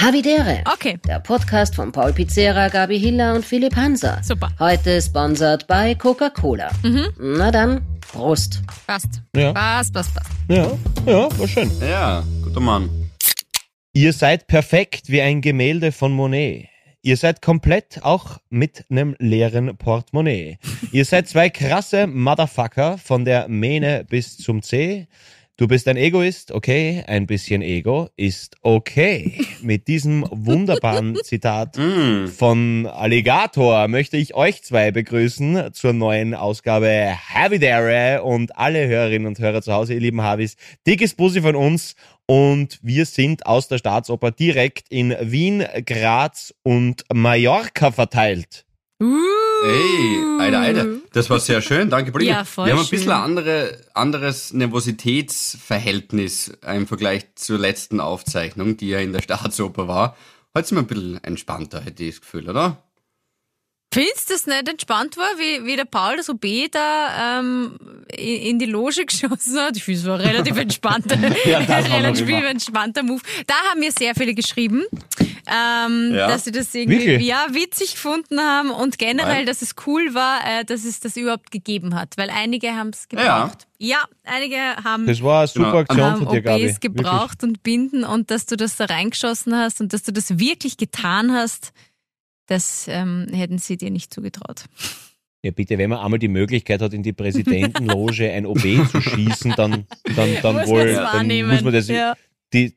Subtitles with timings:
[0.00, 0.62] Havidere.
[0.72, 0.96] Okay.
[1.08, 4.20] Der Podcast von Paul Pizzera, Gabi Hiller und Philipp Hanser.
[4.22, 4.48] Super.
[4.60, 6.70] Heute sponsert bei Coca-Cola.
[7.18, 8.62] Na dann, Prost.
[8.86, 9.20] Passt.
[9.34, 9.52] Ja.
[9.52, 10.30] Passt, passt, passt.
[10.48, 10.70] Ja,
[11.04, 11.68] ja, war schön.
[11.80, 12.88] Ja, guter Mann.
[13.92, 16.68] Ihr seid perfekt wie ein Gemälde von Monet.
[17.02, 20.58] Ihr seid komplett auch mit nem leeren Portemonnaie.
[20.92, 25.08] Ihr seid zwei krasse Motherfucker von der Mähne bis zum C.
[25.60, 29.44] Du bist ein Egoist, okay, ein bisschen Ego ist okay.
[29.60, 32.28] Mit diesem wunderbaren Zitat Mm.
[32.28, 39.40] von Alligator möchte ich euch zwei begrüßen zur neuen Ausgabe Havidere und alle Hörerinnen und
[39.40, 40.54] Hörer zu Hause, ihr lieben Havis.
[40.86, 41.96] Dickes Bussi von uns
[42.26, 48.64] und wir sind aus der Staatsoper direkt in Wien, Graz und Mallorca verteilt.
[49.02, 49.47] Uh.
[49.64, 50.86] Hey, Alter, Alter.
[51.12, 52.32] Das war sehr schön, danke, Brigitte.
[52.32, 52.98] Ja, voll Wir haben ein schön.
[52.98, 59.88] bisschen ein andere, anderes Nervositätsverhältnis im Vergleich zur letzten Aufzeichnung, die ja in der Staatsoper
[59.88, 60.16] war.
[60.54, 62.82] Heute sind wir ein bisschen entspannter, hätte ich das Gefühl, oder?
[63.90, 67.78] Findest du das nicht entspannt war, wie, wie der Paul das OB da ähm,
[68.14, 69.76] in, in die Loge geschossen hat?
[69.78, 73.22] Ich finde, es war relativ entspannter, Ja, relativ entspannter Move.
[73.46, 74.84] Da haben mir sehr viele geschrieben,
[75.46, 76.28] ähm, Ja?
[76.28, 77.26] dass sie das irgendwie Wirklich?
[77.26, 79.44] ja, witzig gefunden haben und generell, Weil?
[79.46, 83.08] dass es cool war, äh, dass es das überhaupt gegeben hat, weil einige haben es
[83.08, 83.66] gebraucht.
[83.78, 84.04] Ja.
[84.24, 85.78] einige haben Das war eine super Genau.
[85.78, 86.66] Aktion haben von dir.
[86.68, 90.38] OBs gebraucht und Binden und dass du das da reingeschossen hast und dass du das
[90.38, 91.72] wirklich getan hast,
[92.48, 94.64] das ähm, hätten sie dir nicht zugetraut.
[95.44, 99.54] Ja, bitte, wenn man einmal die Möglichkeit hat, in die Präsidentenloge ein OB zu schießen,
[99.56, 102.14] dann, dann, dann Muss wohl, dann muss man das, Ja.
[102.52, 102.76] die,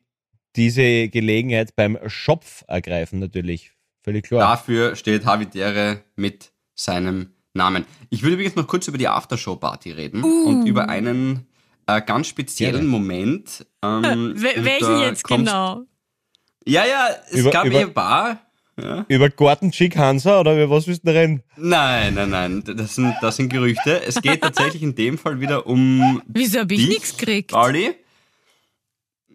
[0.54, 3.72] diese Gelegenheit beim Schopf ergreifen, natürlich.
[4.04, 4.40] Völlig klar.
[4.40, 7.84] Dafür steht Havidere mit seinem Namen.
[8.10, 10.48] Ich würde übrigens noch kurz über die Aftershow-Party reden Uh.
[10.48, 11.46] und über einen
[11.86, 12.88] äh, ganz speziellen Gerne.
[12.88, 13.66] Moment.
[13.82, 14.02] Ähm,
[14.36, 15.82] Wel- Welchen jetzt genau?
[16.66, 18.40] Ja, ja, es Über- gab über- eh ein paar.
[18.82, 19.04] Ja.
[19.08, 21.42] Über Garten Chick Hansa oder über was willst du reden?
[21.56, 24.02] Nein, nein, nein, das sind, das sind Gerüchte.
[24.04, 27.52] Es geht tatsächlich in dem Fall wieder um Wieso habe ich nichts gekriegt?
[27.52, 27.94] Pauli.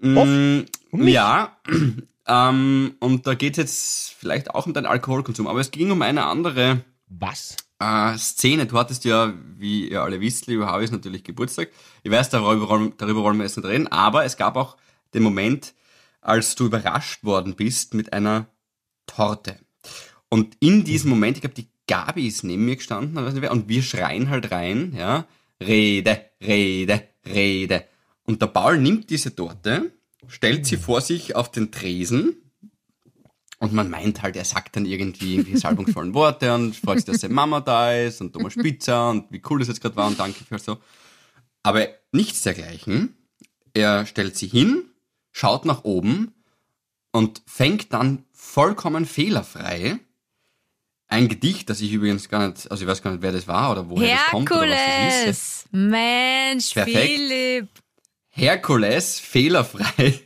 [0.02, 1.58] Mm, Um ja,
[2.28, 6.02] ähm, und da geht es jetzt vielleicht auch um deinen Alkoholkonsum, aber es ging um
[6.02, 7.56] eine andere Was?
[7.80, 8.66] äh, Szene.
[8.66, 11.70] Du hattest ja, wie ihr alle wisst, lieber Havis, natürlich Geburtstag.
[12.04, 14.78] Ich weiß, darüber, darüber wollen wir jetzt nicht reden, aber es gab auch
[15.14, 15.74] den Moment,
[16.22, 18.48] als du überrascht worden bist mit einer
[19.08, 19.58] Torte.
[20.30, 23.52] Und in diesem Moment, ich glaube, die Gabi ist neben mir gestanden, weiß nicht wer,
[23.52, 25.26] und wir schreien halt rein, ja,
[25.60, 27.86] Rede, Rede, Rede.
[28.24, 29.92] Und der Paul nimmt diese Torte,
[30.28, 32.36] stellt sie vor sich auf den Tresen
[33.60, 37.22] und man meint halt, er sagt dann irgendwie irgendwie salbungsvollen Worte und freut sich, dass
[37.22, 40.20] seine Mama da ist und Thomas Spitzer und wie cool das jetzt gerade war und
[40.20, 40.78] danke für so.
[41.64, 43.16] Aber nichts dergleichen.
[43.74, 44.86] Er stellt sie hin,
[45.32, 46.34] schaut nach oben
[47.18, 50.00] und fängt dann vollkommen fehlerfrei
[51.10, 53.72] ein Gedicht, das ich übrigens gar nicht, also ich weiß gar nicht, wer das war
[53.72, 55.66] oder woher das kommt oder was das ist.
[55.66, 55.66] Herkules!
[55.72, 56.98] Mensch, Perfekt.
[56.98, 57.68] Philipp!
[58.30, 60.20] Herkules, fehlerfrei,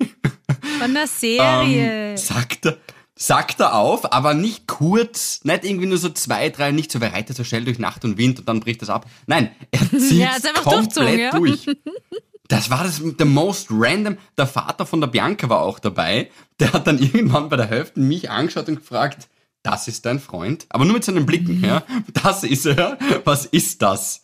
[0.80, 2.12] Von der Serie.
[2.12, 2.78] ähm, sagt er,
[3.16, 7.14] sagt er auf, aber nicht kurz, nicht irgendwie nur so zwei, drei, nicht so wer
[7.14, 9.06] reitet so schnell durch Nacht und Wind und dann bricht das ab.
[9.28, 11.68] Nein, er zieht Ja, komplett durch.
[12.52, 14.18] Das war das the most random.
[14.38, 16.30] Der Vater von der Bianca war auch dabei.
[16.60, 19.30] Der hat dann irgendwann bei der Hälfte mich angeschaut und gefragt,
[19.64, 20.66] das ist dein Freund?
[20.70, 21.84] Aber nur mit seinen Blicken, ja.
[22.24, 22.98] Das ist er.
[23.24, 24.22] Was ist das?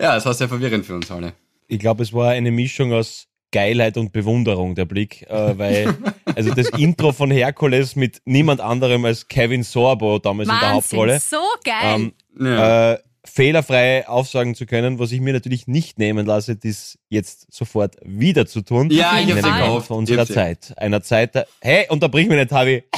[0.00, 1.34] Ja, es war sehr verwirrend für uns alle.
[1.68, 5.94] Ich glaube, es war eine Mischung aus Geilheit und Bewunderung, der Blick, äh, weil,
[6.34, 10.98] also das Intro von Herkules mit niemand anderem als Kevin Sorbo damals in der Wahnsinn,
[10.98, 11.20] Hauptrolle.
[11.20, 11.94] so geil.
[12.00, 12.92] Ähm, Ja.
[12.92, 17.96] äh, fehlerfrei aufsagen zu können, was ich mir natürlich nicht nehmen lasse, das jetzt sofort
[18.02, 18.90] wieder zu tun.
[18.90, 19.86] Ja, ich hab's gehofft.
[19.88, 20.74] von unserer Zeit.
[20.76, 22.84] Einer Zeit, der, hey, unterbrich mich nicht, Havi.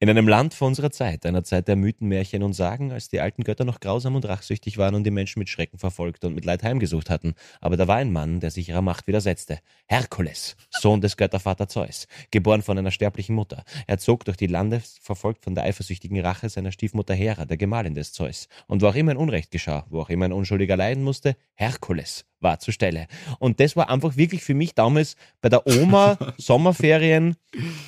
[0.00, 3.20] In einem Land vor unserer Zeit, einer Zeit der Mythen, Märchen und Sagen, als die
[3.20, 6.44] alten Götter noch grausam und rachsüchtig waren und die Menschen mit Schrecken verfolgt und mit
[6.44, 7.34] Leid heimgesucht hatten.
[7.60, 9.60] Aber da war ein Mann, der sich ihrer Macht widersetzte.
[9.86, 13.62] Herkules, Sohn des Göttervater Zeus, geboren von einer sterblichen Mutter.
[13.86, 17.94] Er zog durch die Lande, verfolgt von der eifersüchtigen Rache seiner Stiefmutter Hera, der Gemahlin
[17.94, 18.48] des Zeus.
[18.66, 22.24] Und wo auch immer ein Unrecht geschah, wo auch immer ein Unschuldiger leiden musste, Herkules
[22.44, 23.08] war zur Stelle.
[23.40, 27.36] Und das war einfach wirklich für mich damals bei der Oma Sommerferien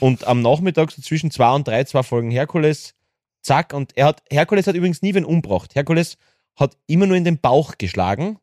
[0.00, 2.94] und am Nachmittag so zwischen zwei und drei, zwei Folgen Herkules,
[3.43, 3.72] zack.
[3.72, 5.75] Und er hat, Herkules hat übrigens nie wen umgebracht.
[5.75, 6.16] Herkules
[6.58, 8.38] hat immer nur in den Bauch geschlagen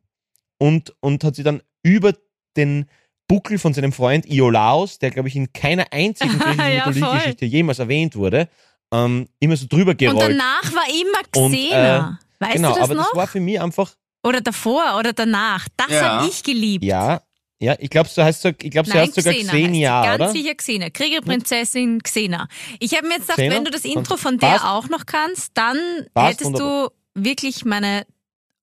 [0.58, 2.14] und, und hat sie dann über
[2.56, 2.86] den
[3.28, 7.78] Buckel von seinem Freund Iolaos, der glaube ich in keiner einzigen griechischen Ja, Mythologie-Geschichte jemals
[7.78, 8.48] erwähnt wurde,
[8.92, 10.20] ähm, immer so drüber Und gerollt.
[10.30, 12.18] danach war immer Und, Xena.
[12.40, 13.08] weißt genau, du das aber noch?
[13.08, 15.66] das war für mich einfach, oder davor oder danach.
[15.76, 16.20] Das Ja.
[16.22, 16.84] hab ich geliebt.
[16.84, 17.20] ja,
[17.60, 20.02] Ja, ich glaube, du hast, so, ich glaub, du Nein, hast sogar Xena heißt ja,
[20.02, 20.32] Ganz oder?
[20.32, 20.90] sicher Xena.
[20.90, 22.48] Kriegerprinzessin Xena.
[22.80, 23.54] Ich habe mir jetzt gedacht, Xena?
[23.54, 24.64] wenn du das Intro von der passt.
[24.64, 25.78] auch noch kannst, dann
[26.12, 26.90] Passt hättest wunderbar.
[27.14, 28.06] du wirklich meine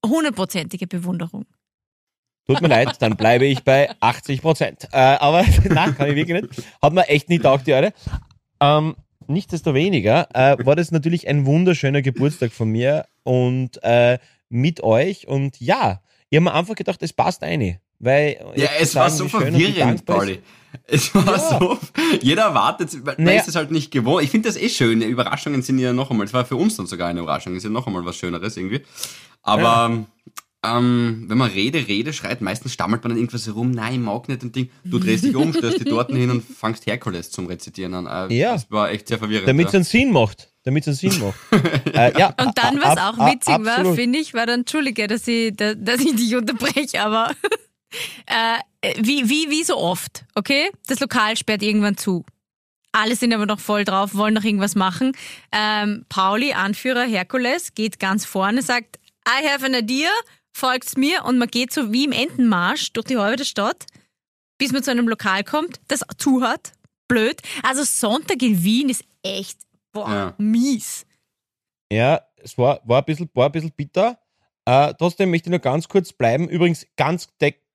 [0.05, 1.45] hundertprozentige Bewunderung.
[2.47, 4.87] Tut mir leid, dann bleibe ich bei 80 Prozent.
[4.91, 6.63] Äh, aber nein, kann ich wirklich nicht.
[6.81, 7.93] Hat mir echt nicht taugt, die Eure.
[8.59, 8.95] Ähm,
[9.27, 15.27] nichtsdestoweniger äh, war das natürlich ein wunderschöner Geburtstag von mir und äh, mit euch.
[15.27, 17.79] Und ja, ich habe mir einfach gedacht, es passt eine.
[18.03, 20.39] Weil Ja, es zu war sagen, so verwirrend, Pauli.
[20.87, 21.59] Es war Ja.
[21.59, 21.77] so,
[22.21, 23.39] jeder erwartet, man Naja.
[23.41, 24.23] ist es halt nicht gewohnt.
[24.23, 25.01] Ich finde das eh schön.
[25.01, 27.69] Überraschungen sind ja noch einmal, es war für uns dann sogar eine Überraschung, ist ja
[27.69, 28.81] noch einmal was Schöneres irgendwie.
[29.43, 30.05] Aber
[30.65, 34.29] ähm, wenn man Rede, Rede schreit, meistens stammelt man dann irgendwas herum, nein, ich mag
[34.29, 34.69] nicht und Ding.
[34.85, 38.29] Du drehst dich um, stößt die Torten hin und fangst Herkules zum Rezitieren an.
[38.31, 38.53] Äh, Ja.
[38.53, 39.47] Das war echt sehr verwirrend.
[39.47, 39.77] Damit es ja.
[39.77, 40.49] einen Sinn macht.
[40.63, 41.39] Damit es einen Sinn macht.
[41.95, 45.27] äh, ja, Und dann, was ab- auch witzig war, finde ich, war dann, Entschuldige, dass
[45.27, 47.31] ich, dass ich dich unterbreche, aber
[48.25, 48.59] äh,
[49.01, 50.69] wie, wie, wie so oft, okay?
[50.87, 52.25] Das Lokal sperrt irgendwann zu.
[52.93, 55.13] Alle sind aber noch voll drauf, wollen noch irgendwas machen.
[55.51, 60.09] Ähm, Pauli, Anführer Herkules, geht ganz vorne, sagt, I have an idea,
[60.51, 63.85] folgt's mir und man geht so wie im Entenmarsch durch die halbe Stadt,
[64.57, 66.73] bis man zu einem Lokal kommt, das zu hat.
[67.07, 67.41] Blöd.
[67.63, 69.59] Also Sonntag in Wien ist echt,
[69.91, 70.33] boah, Ja.
[70.37, 71.05] mies.
[71.91, 74.17] Ja, es war, war, ein, bisschen, war ein bisschen bitter.
[74.65, 76.47] Äh, trotzdem möchte ich nur ganz kurz bleiben.
[76.47, 77.27] Übrigens, ganz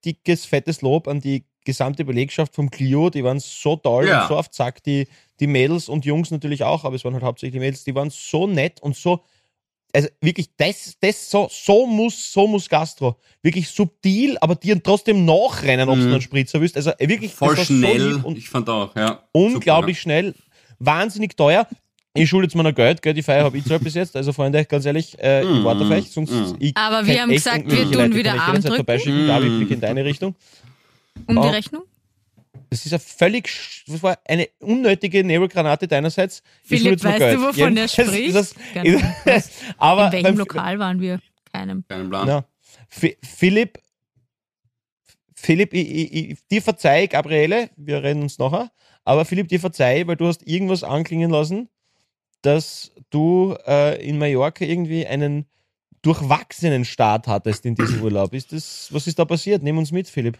[0.06, 3.10] dickes, fettes Lob an die gesamte Belegschaft vom Clio.
[3.10, 4.22] Die waren so toll Ja.
[4.22, 4.82] und so auf Zack.
[4.84, 5.08] Die,
[5.40, 7.84] die Mädels und Jungs natürlich auch, aber es waren halt hauptsächlich die Mädels.
[7.84, 9.22] Die waren so nett und so.
[9.92, 13.16] Also wirklich, das, das so, so muss, so muss Gastro.
[13.42, 16.12] Wirklich subtil, aber dir trotzdem nachrennen, ob du Mhm.
[16.12, 16.76] einen Spritzer willst.
[16.76, 18.14] Also äh, wirklich Voll so schnell.
[18.22, 19.22] und ich fand auch, ja.
[19.32, 20.34] unglaublich schnell,
[20.78, 21.66] wahnsinnig teuer.
[22.16, 23.14] Ich schulde jetzt mir noch Geld, gell?
[23.14, 24.16] die Feier habe ich zahlt bis jetzt.
[24.16, 26.56] Also Freunde, ganz ehrlich, äh, ich Mm, warte auf euch, sonst mm.
[26.58, 28.82] ich Aber wir haben gesagt, wir tun Leute, wieder Arm drücken.
[28.82, 29.26] Mm.
[29.26, 30.34] Gabi, blick in deine Richtung.
[31.26, 31.48] Um die.
[31.48, 31.82] Rechnung?
[32.70, 36.42] Das ist eine völlig, das war eine unnötige Nebelgranate deinerseits.
[36.64, 37.36] Philipp, weißt Geld.
[37.38, 38.28] du, wovon er Jedenfalls spricht?
[38.28, 41.20] Ist das, Keine ist, aber In welchem beim- Lokal waren wir?
[41.52, 41.84] Keinem.
[41.88, 42.28] Keinen Plan.
[42.28, 42.44] Ja.
[42.88, 43.78] Philipp,
[45.34, 48.70] Philipp, ich, ich, ich, dir verzeih, Gabriele, wir reden uns nachher,
[49.04, 51.68] aber Philipp, dir verzeih, weil du hast irgendwas anklingen lassen,
[52.46, 55.46] dass du äh, in Mallorca irgendwie einen
[56.02, 58.32] durchwachsenen Start hattest in diesem Urlaub.
[58.32, 59.64] Ist das, was ist da passiert?
[59.64, 60.38] Nimm uns mit, Philipp.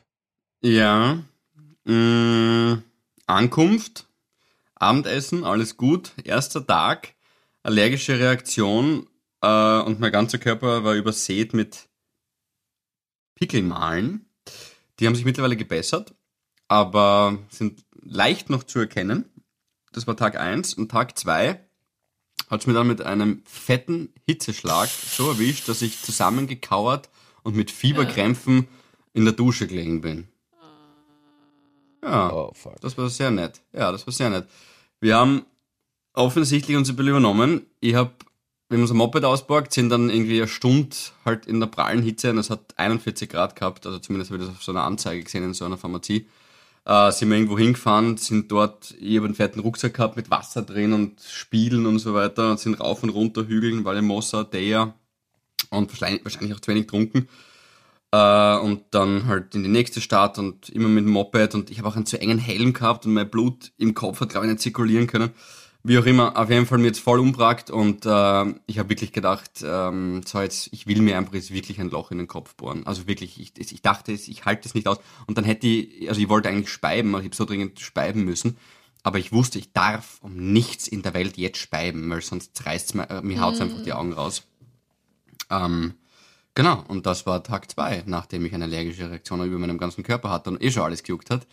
[0.62, 1.24] Ja.
[1.84, 2.82] Mh,
[3.26, 4.06] Ankunft,
[4.76, 6.12] Abendessen, alles gut.
[6.22, 7.14] Erster Tag,
[7.64, 9.08] allergische Reaktion
[9.42, 11.88] äh, und mein ganzer Körper war übersät mit
[13.34, 14.30] Pickelmalen.
[15.00, 16.14] Die haben sich mittlerweile gebessert,
[16.68, 19.24] aber sind leicht noch zu erkennen.
[19.92, 21.65] Das war Tag 1 und Tag 2
[22.48, 27.08] hat es mir dann mit einem fetten Hitzeschlag so erwischt, dass ich zusammengekauert
[27.42, 28.68] und mit Fieberkrämpfen
[29.12, 30.28] in der Dusche gelegen bin.
[32.02, 33.60] Ja, Oh, das war sehr nett.
[33.72, 34.46] Ja, das war sehr nett.
[35.00, 35.44] Wir haben
[36.12, 37.66] offensichtlich unser Bild übernommen.
[37.80, 38.12] Ich habe,
[38.68, 42.30] wenn wir unser Moped ausborgt, sind dann irgendwie eine Stunde halt in der prallen Hitze
[42.30, 45.22] und es hat 41 Grad gehabt, also zumindest habe ich das auf so einer Anzeige
[45.22, 46.26] gesehen in so einer Pharmazie.
[46.86, 50.62] Äh, sind wir irgendwo hingefahren, sind dort, ich habe einen fetten Rucksack gehabt mit Wasser
[50.62, 54.94] drin und Spielen und so weiter und sind rauf und runter Hügeln, Vallemossa, Deja
[55.70, 57.28] und wahrscheinlich, wahrscheinlich auch zu wenig getrunken.
[58.12, 61.78] Äh, und dann halt in die nächste Stadt und immer mit dem Moped und ich
[61.78, 64.52] habe auch einen zu engen Helm gehabt und mein Blut im Kopf hat glaube ich
[64.52, 65.32] nicht zirkulieren können.
[65.88, 69.12] Wie auch immer, auf jeden Fall mir jetzt voll umbragt und äh, ich habe wirklich
[69.12, 72.56] gedacht, ähm, so jetzt, ich will mir einfach jetzt wirklich ein Loch in den Kopf
[72.56, 72.84] bohren.
[72.88, 74.98] Also wirklich, ich, ich dachte, ich halte es nicht aus.
[75.28, 78.24] Und dann hätte ich, also ich wollte eigentlich speiben, also ich habe so dringend speiben
[78.24, 78.56] müssen.
[79.04, 82.96] Aber ich wusste, ich darf um nichts in der Welt jetzt speiben, weil sonst reißt
[82.96, 84.42] mir, äh, mir haut's einfach die Augen raus.
[85.50, 85.94] Ähm,
[86.56, 90.30] genau, und das war Tag zwei, nachdem ich eine allergische Reaktion über meinem ganzen Körper
[90.30, 91.46] hatte und eh schon alles gejuckt hat.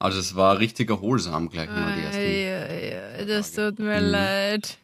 [0.00, 2.22] Also es war richtig erholsam gleich mal die ersten.
[2.22, 4.06] Ja, ja, das tut mir Mhm.
[4.08, 4.78] leid.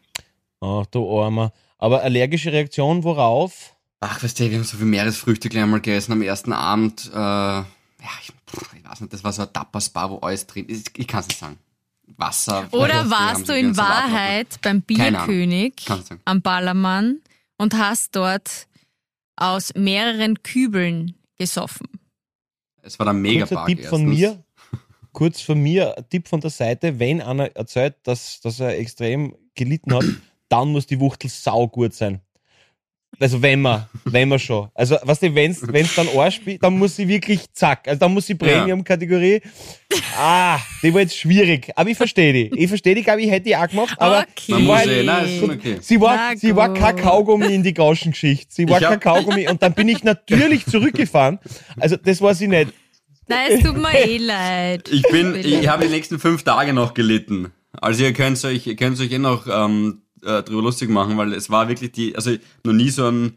[0.60, 1.52] Ach, du Armer.
[1.78, 3.74] Aber allergische Reaktion, worauf?
[4.00, 7.10] Ach, weißt du, wir haben so viel Meeresfrüchte gleich mal gegessen am ersten Abend.
[7.12, 7.64] Äh, ja,
[8.22, 10.90] ich, pff, ich weiß nicht, das war so ein Tapas-Bar, wo alles drin ist.
[10.94, 11.58] Ich, ich kann es nicht sagen.
[12.16, 12.68] Wasser.
[12.72, 14.82] Oder warst du in Wahrheit beim.
[14.82, 15.74] Bierkönig
[16.26, 17.20] am Ballermann
[17.56, 18.66] und hast dort
[19.36, 21.88] aus mehreren Kübeln gesoffen?
[22.82, 24.18] Es war der Kurzer Megapark Tipp von erstens.
[24.18, 24.44] mir.
[25.12, 29.36] Kurz von mir, ein Tipp von der Seite, wenn einer erzählt, dass, dass er extrem
[29.54, 30.04] gelitten hat,
[30.48, 32.20] dann muss die Wuchtel saugut sein.
[33.20, 34.68] Also wenn man, wenn man schon.
[34.74, 37.86] Also weißt du, wenn es dann Arsch spielt, dann muss sie wirklich zack.
[37.86, 39.40] Also dann muss sie Premium-Kategorie.
[40.18, 41.70] Ah, die war jetzt schwierig.
[41.76, 42.50] Aber ich verstehe die.
[42.56, 43.94] Ich verstehe die, glaube ich, hätte ich auch gemacht.
[43.98, 44.52] Aber Okay.
[44.52, 45.78] Man sie war, eh, nein, okay.
[45.80, 48.46] sie war, Na sie war kein Kaugummi in die Gauschengeschichte.
[48.48, 49.48] Sie war kein Kaugummi.
[49.48, 51.38] Und dann bin ich natürlich zurückgefahren.
[51.78, 52.72] Also das war sie nicht.
[53.26, 54.88] Nein, es tut mir eh leid.
[54.92, 57.52] Ich bin, ich habe die nächsten fünf Tage noch gelitten.
[57.72, 61.32] Also ihr könnt euch, ihr könnt euch eh noch ähm, äh, drüber lustig machen, weil
[61.32, 63.36] es war wirklich die, also noch nie so ein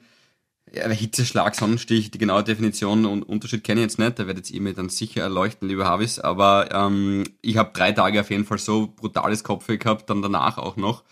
[0.74, 4.62] ja, Hitzeschlag, Sonnenstich, die genaue Definition und Unterschied kenne ich jetzt nicht, da werdet ihr
[4.62, 8.58] mir dann sicher erleuchten, lieber Havis, aber ähm, ich habe drei Tage auf jeden Fall
[8.58, 11.04] so brutales Kopfweh gehabt, dann danach auch noch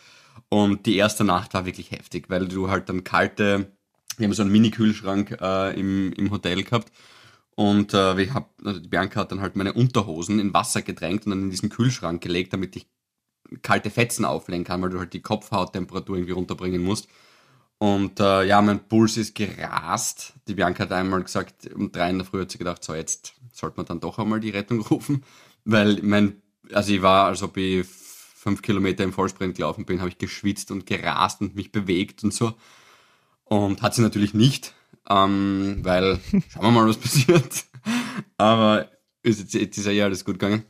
[0.49, 3.71] und die erste Nacht war wirklich heftig, weil du halt dann kalte,
[4.17, 6.91] wir haben so einen Mini-Kühlschrank äh, im, im Hotel gehabt
[7.55, 11.25] und äh, ich hab, also die Bianca hat dann halt meine Unterhosen in Wasser gedrängt
[11.25, 12.87] und dann in diesen Kühlschrank gelegt, damit ich
[13.61, 17.07] kalte Fetzen auflegen kann, weil du halt die Kopfhauttemperatur irgendwie runterbringen musst.
[17.77, 20.33] Und äh, ja, mein Puls ist gerast.
[20.47, 23.33] Die Bianca hat einmal gesagt, um drei in der Früh hat sie gedacht, so jetzt
[23.51, 25.23] sollte man dann doch einmal die Rettung rufen.
[25.65, 30.09] Weil mein, also ich war, als ob ich fünf Kilometer im Vollsprint gelaufen bin, habe
[30.09, 32.53] ich geschwitzt und gerast und mich bewegt und so.
[33.43, 34.73] Und hat sie natürlich nicht,
[35.09, 37.65] ähm, weil schauen wir mal, was passiert.
[38.37, 38.89] Aber
[39.23, 40.63] ist jetzt, jetzt ist ja eh alles gut gegangen.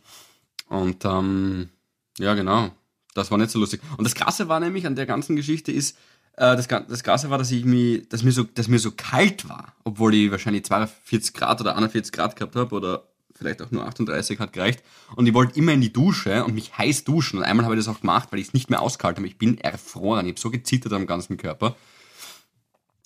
[0.69, 1.69] Und ähm,
[2.17, 2.71] ja, genau.
[3.13, 3.81] Das war nicht so lustig.
[3.97, 5.97] Und das Krasse war nämlich an der ganzen Geschichte ist,
[6.37, 9.47] äh, das, das Krasse war, dass ich mich, dass mir so, dass mir so kalt
[9.47, 13.85] war, obwohl ich wahrscheinlich 42 Grad oder 41 Grad gehabt habe oder vielleicht auch nur
[13.85, 14.81] 38 hat gereicht.
[15.15, 17.39] Und ich wollte immer in die Dusche und mich heiß duschen.
[17.39, 19.27] Und einmal habe ich das auch gemacht, weil ich es nicht mehr ausgehalten habe.
[19.27, 20.25] Ich bin erfroren.
[20.25, 21.75] Ich habe so gezittert am ganzen Körper.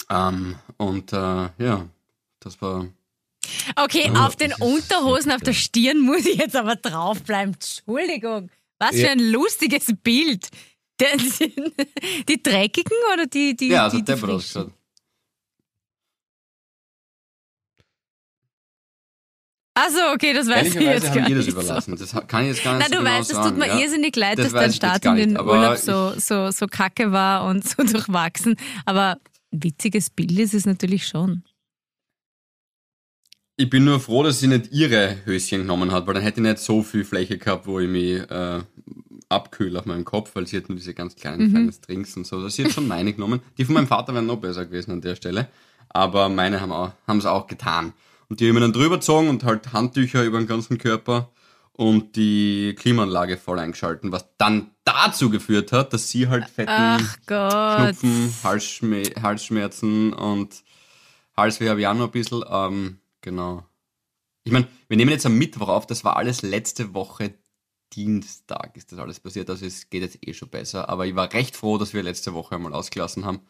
[0.10, 1.88] Ähm, und äh, ja,
[2.40, 2.88] das war.
[3.76, 7.56] Okay, auf den Unterhosen, auf der Stirn muss ich jetzt aber draufbleiben.
[7.56, 8.50] Entschuldigung.
[8.80, 10.48] Was für ein lustiges Bild.
[11.02, 11.06] Die,
[12.28, 14.38] die dreckigen oder die, die, Ja, also die, die frischen?
[14.38, 14.72] gesagt.
[19.76, 21.54] Achso, okay, das weiß ich jetzt Ehrlicherweise gar haben ihr das nicht.
[21.54, 21.96] überlassen.
[21.96, 23.80] Das kann ich jetzt gar Na, nicht du so genau weißt, es tut mir ja.
[23.80, 27.64] irrsinnig leid, Das dass dein Start in den Urlaub so, so, so kacke war und
[27.68, 28.56] so durchwachsen.
[28.86, 29.20] Aber
[29.54, 31.44] ein witziges Bild ist es natürlich schon.
[33.62, 36.48] Ich bin nur froh, dass sie nicht ihre Höschen genommen hat, weil dann hätte ich
[36.48, 38.62] nicht so viel Fläche gehabt, wo ich mich äh,
[39.28, 41.52] abkühle auf meinem Kopf, weil sie hat nur diese ganz kleinen Mhm.
[41.52, 42.42] feinen Strings und so.
[42.42, 43.42] Das sie hat schon meine genommen.
[43.58, 45.50] Die von meinem Vater wären noch besser gewesen an der Stelle.
[45.90, 47.92] Aber meine haben auch, es auch getan.
[48.30, 51.30] Und die haben mir dann drüber gezogen und halt Handtücher über den ganzen Körper
[51.74, 57.06] und die Klimaanlage voll eingeschalten, was dann dazu geführt hat, dass sie halt fetten.
[57.28, 60.64] Schnupfen, Halsschme Halsschmerzen und
[61.36, 62.42] Halsweh habe ich auch noch ein bisschen.
[62.50, 63.00] Ähm,
[63.30, 63.66] genau.
[64.44, 67.34] Ich meine, wir nehmen jetzt am Mittwoch auf, das war alles letzte Woche
[67.94, 70.90] Dienstag ist das alles passiert, also es geht jetzt eh schon besser.
[70.90, 73.42] Aber ich war recht froh, dass wir letzte Woche einmal ausgelassen haben.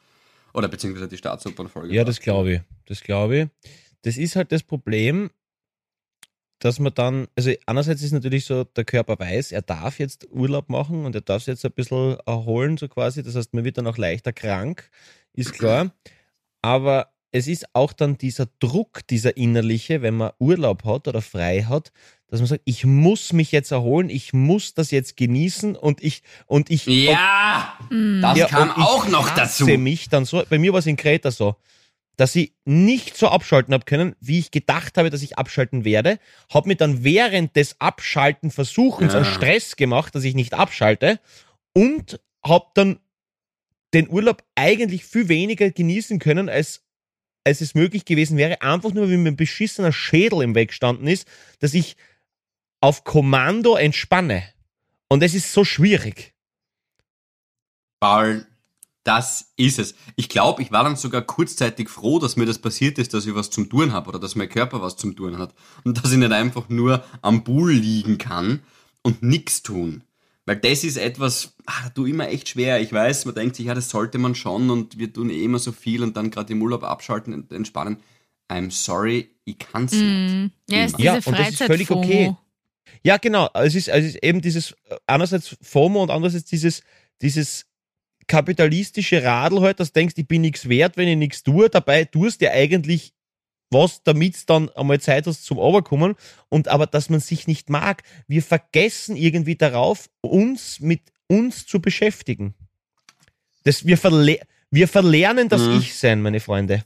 [0.54, 1.94] Oder beziehungsweise die Staatsopernfolge.
[1.94, 2.62] Ja, das glaube ich.
[2.86, 3.70] Das glaube ich.
[4.02, 5.30] Das ist halt das Problem,
[6.60, 10.70] dass man dann, also einerseits ist natürlich so, der Körper weiß, er darf jetzt Urlaub
[10.70, 13.22] machen und er darf sich jetzt ein bisschen erholen, so quasi.
[13.22, 14.90] Das heißt, man wird dann auch leichter krank,
[15.34, 15.94] ist klar.
[16.62, 21.64] Aber es ist auch dann dieser Druck, dieser innerliche, wenn man Urlaub hat oder frei
[21.64, 21.92] hat,
[22.28, 26.22] dass man sagt, ich muss mich jetzt erholen, ich muss das jetzt genießen und ich,
[26.48, 27.78] und ich, Ja!
[28.22, 29.66] Das ja, kam und ich auch noch dazu.
[29.66, 31.56] mich dann so, bei mir war es in Kreta so,
[32.18, 36.20] dass ich nicht so abschalten habe können, wie ich gedacht habe, dass ich abschalten werde.
[36.54, 39.20] Habe mir dann während des Abschalten Versuchens Ja.
[39.20, 41.20] einen Stress gemacht, dass ich nicht abschalte
[41.74, 43.00] und habe dann
[43.94, 46.84] den Urlaub eigentlich viel weniger genießen können, als,
[47.44, 48.62] als es möglich gewesen wäre.
[48.62, 51.28] Einfach nur, weil mir ein beschissener Schädel im Weg gestanden ist,
[51.60, 51.96] dass ich
[52.82, 54.44] auf Kommando entspanne.
[55.10, 56.34] Und es ist so schwierig.
[58.00, 58.46] Paul,
[59.04, 59.96] das ist es.
[60.16, 63.36] Ich glaube, ich war dann sogar kurzzeitig froh, dass mir das passiert ist, dass ich
[63.36, 65.54] was zum Tun habe oder dass mein Körper was zum Tun hat.
[65.84, 68.62] Und dass ich nicht einfach nur am Pool liegen kann
[69.02, 70.04] und nichts tun.
[70.50, 72.82] Weil das ist etwas, ach, da tu immer echt schwer.
[72.82, 75.60] Ich weiß, man denkt sich, ja, das sollte man schon und wir tun eh immer
[75.60, 77.98] so viel und dann gerade im Urlaub abschalten und entspannen.
[78.50, 80.02] I'm sorry, ich kann's nicht.
[80.02, 80.48] Mm.
[80.68, 82.04] Ja, ist diese Ja, und das ist völlig Freizeit-FOMO.
[82.04, 82.36] okay.
[83.04, 83.48] Ja, genau.
[83.54, 86.82] Es ist, es ist eben dieses, äh, einerseits FOMO und andererseits dieses,
[87.22, 87.68] dieses
[88.26, 91.70] kapitalistische Radl halt, dass du denkst, ich bin nichts wert, wenn ich nichts tue.
[91.70, 93.14] Dabei tust du ja eigentlich
[93.72, 96.16] was, damit dann einmal Zeit hast zum Overkommen.
[96.50, 98.04] Und aber, dass man sich nicht mag.
[98.28, 102.56] Wir vergessen irgendwie darauf, uns mit uns zu beschäftigen.
[103.64, 104.40] Das, wir, verle
[104.72, 105.78] wir verlernen das Mhm.
[105.78, 106.84] Ich sein, meine Freunde.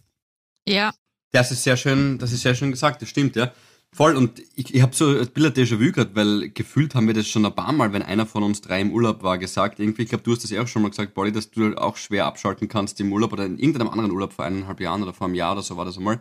[0.68, 0.94] Ja,
[1.34, 3.52] Das ist sehr schön, das ist sehr schön gesagt, das stimmt, ja.
[3.92, 7.28] Voll, und ich, ich habe so ein bisschen Déjà-vu gehabt, weil gefühlt haben wir das
[7.28, 9.80] schon ein paar Mal, wenn einer von uns drei im Urlaub war, gesagt.
[9.80, 11.98] Irgendwie, ich glaube, du hast das ja auch schon mal gesagt, Bolli, dass du auch
[11.98, 15.28] schwer abschalten kannst im Urlaub oder in irgendeinem anderen Urlaub vor eineinhalb Jahren oder vor
[15.28, 16.20] einem Jahr oder so war das einmal.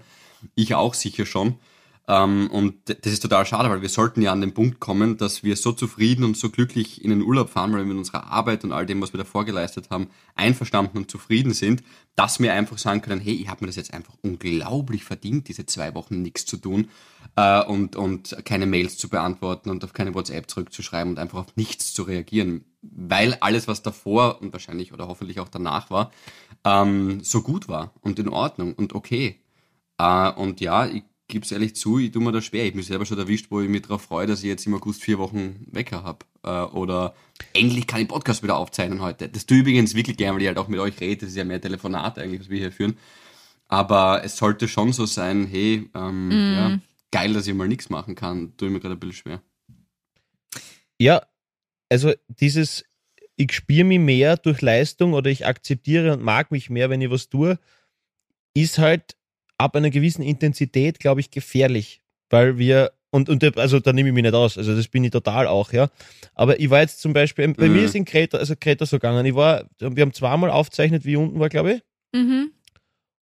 [0.54, 1.58] Ich auch sicher schon.
[2.08, 5.44] Ähm, und das ist total schade, weil wir sollten ja an den Punkt kommen, dass
[5.44, 8.64] wir so zufrieden und so glücklich in den Urlaub fahren, weil wir mit unserer Arbeit
[8.64, 11.84] und all dem, was wir davor geleistet haben, einverstanden und zufrieden sind,
[12.16, 15.64] dass wir einfach sagen können, hey, ich habe mir das jetzt einfach unglaublich verdient, diese
[15.64, 16.88] zwei Wochen nichts zu tun
[17.36, 21.56] äh, und, und keine Mails zu beantworten und auf keine WhatsApp zurückzuschreiben und einfach auf
[21.56, 26.10] nichts zu reagieren, weil alles, was davor und wahrscheinlich oder hoffentlich auch danach war,
[26.64, 29.38] ähm, so gut war und in Ordnung und okay.
[30.02, 32.64] Äh, und ja, ich gebe es ehrlich zu, ich tue mir da schwer.
[32.64, 34.74] Ich habe mich selber schon erwischt, wo ich mich darauf freue, dass ich jetzt im
[34.74, 36.26] August vier Wochen Wecker habe.
[36.42, 37.14] Äh, oder
[37.54, 39.28] endlich kann ich Podcast wieder aufzeichnen heute.
[39.28, 41.20] Das tue ich übrigens wirklich gerne, weil ich halt auch mit euch rede.
[41.20, 42.98] Das ist ja mehr Telefonat eigentlich, was wir hier führen.
[43.68, 46.78] Aber es sollte schon so sein, hey, ähm, ja,
[47.10, 48.56] geil, dass ich mal nichts machen kann.
[48.56, 49.42] Tue ich mir gerade ein bisschen schwer.
[50.98, 51.22] Ja,
[51.88, 52.84] also dieses,
[53.36, 57.10] ich spüre mich mehr durch Leistung oder ich akzeptiere und mag mich mehr, wenn ich
[57.10, 57.58] was tue,
[58.52, 59.16] ist halt
[59.62, 62.00] ab einer gewissen Intensität, glaube ich, gefährlich.
[62.30, 65.10] Weil wir, und, und also da nehme ich mich nicht aus, also das bin ich
[65.10, 65.88] total auch, ja.
[66.34, 67.72] Aber ich war jetzt zum Beispiel, bei Mhm.
[67.74, 71.12] mir ist in Kreta, also Kreta so gegangen, ich war, wir haben zweimal aufgezeichnet, wie
[71.12, 71.82] ich unten war, glaube ich.
[72.18, 72.50] Mhm.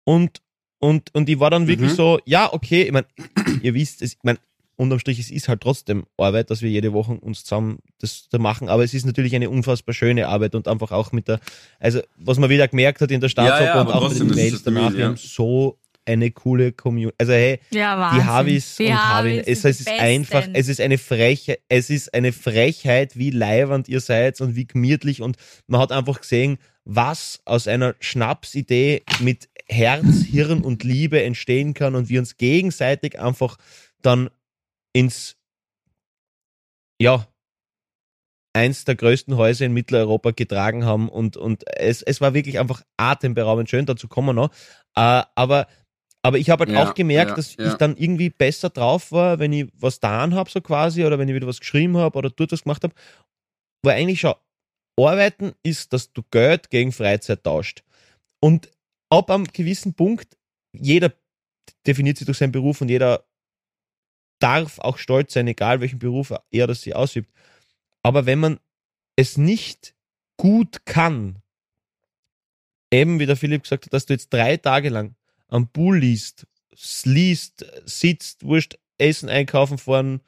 [0.04, 0.42] Und,
[0.78, 1.96] und, und ich war dann wirklich Mhm.
[1.96, 3.06] so, ja, okay, ich meine,
[3.62, 4.38] ihr wisst, es, ich mein,
[4.78, 8.36] unterm Strich, es ist halt trotzdem Arbeit, dass wir jede Woche uns zusammen das da
[8.38, 11.40] machen, aber es ist natürlich eine unfassbar schöne Arbeit und einfach auch mit der,
[11.80, 14.26] also was man wieder gemerkt hat in der Staatsoper Ja, ja, und auch mit den
[14.28, 14.96] Mails danach, ja.
[14.98, 18.20] wir haben so eine coole Community, also hey, Ja, Wahnsinn.
[18.20, 19.42] die Harvis und Harvin.
[19.44, 24.00] Es, es ist einfach, es ist eine Frechheit, es ist eine Frechheit, wie leiwand ihr
[24.00, 25.36] seid und wie gemütlich und
[25.66, 31.94] man hat einfach gesehen, was aus einer Schnapsidee mit Herz, Hirn und Liebe entstehen kann
[31.96, 33.56] und wir uns gegenseitig einfach
[34.02, 34.30] dann
[34.92, 35.36] ins,
[37.00, 37.26] ja,
[38.54, 42.82] eins der größten Häuser in Mitteleuropa getragen haben und, und es, es war wirklich einfach
[42.96, 44.50] atemberaubend schön, dazu kommen wir noch.
[44.96, 45.66] Äh, aber,
[46.26, 47.68] aber ich habe halt Ja, auch gemerkt, ja, dass ja.
[47.68, 51.28] ich dann irgendwie besser drauf war, wenn ich was getan habe, so quasi, oder wenn
[51.28, 52.94] ich wieder was geschrieben habe oder dort was gemacht habe.
[53.82, 54.34] Weil eigentlich schon,
[54.98, 57.84] Arbeiten ist, dass du Geld gegen Freizeit tauscht.
[58.40, 58.70] Und
[59.08, 60.36] ab einem gewissen Punkt,
[60.72, 61.12] jeder
[61.86, 63.24] definiert sich durch seinen Beruf und jeder
[64.40, 67.30] darf auch stolz sein, egal welchen Beruf er oder sie ausübt.
[68.02, 68.60] Aber wenn man
[69.16, 69.94] es nicht
[70.36, 71.42] gut kann,
[72.92, 75.14] eben wie der Philipp gesagt hat, dass du jetzt drei Tage lang
[75.48, 76.46] am Pool liest,
[77.04, 80.20] liest, sitzt, wurscht, Essen einkaufen fahren,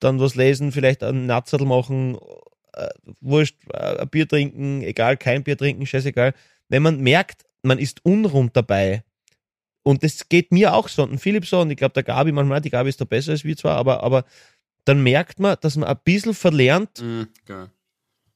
[0.00, 2.18] dann was lesen, vielleicht einen Natzerl machen,
[2.72, 2.88] äh,
[3.20, 6.34] wurscht, äh, ein Bier trinken, egal, kein Bier trinken, scheißegal.
[6.68, 9.04] Wenn man merkt, man ist unrund dabei,
[9.82, 12.60] und das geht mir auch so, und Philipp so, und ich glaube, der Gabi manchmal,
[12.60, 14.24] die Gabi ist da besser als wir zwar, aber, aber
[14.86, 17.02] dann merkt man, dass man ein bisschen verlernt,
[17.44, 17.70] geil.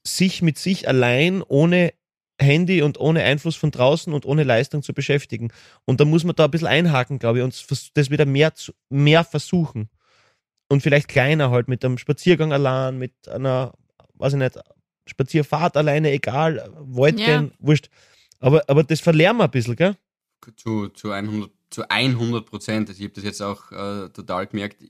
[0.06, 1.92] sich mit sich allein ohne
[2.40, 5.52] Handy und ohne Einfluss von draußen und ohne Leistung zu beschäftigen.
[5.84, 8.72] Und da muss man da ein bisschen einhaken, glaube ich, und das wieder mehr, zu,
[8.88, 9.88] mehr versuchen.
[10.68, 13.72] Und vielleicht kleiner halt mit einem Spaziergang allein, mit einer,
[14.14, 14.58] weiß ich nicht,
[15.06, 17.26] Spazierfahrt alleine, egal, Wald Ja.
[17.26, 17.88] gehen, wurscht.
[18.40, 19.96] Aber, aber das verlernen wir ein bisschen, gell?
[20.56, 22.88] zu, zu 100 zu 100 Prozent.
[22.88, 24.82] Also ich habe das jetzt auch äh, total gemerkt,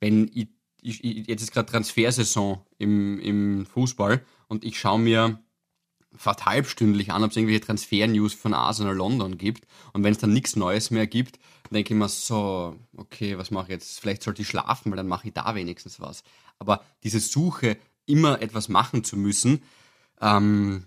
[0.00, 0.48] wenn ich,
[0.82, 5.38] ich, ich jetzt ist gerade Transfersaison im, im Fußball und ich schaue mir
[6.16, 9.66] fast halbstündlich an, ob es irgendwelche Transfer-News von Arsenal London gibt.
[9.92, 11.38] Und wenn es dann nichts Neues mehr gibt,
[11.70, 14.00] denke ich mir so, okay, was mache ich jetzt?
[14.00, 16.22] Vielleicht sollte ich schlafen, weil dann mache ich da wenigstens was.
[16.58, 17.76] Aber diese Suche,
[18.06, 19.62] immer etwas machen zu müssen,
[20.20, 20.84] ähm,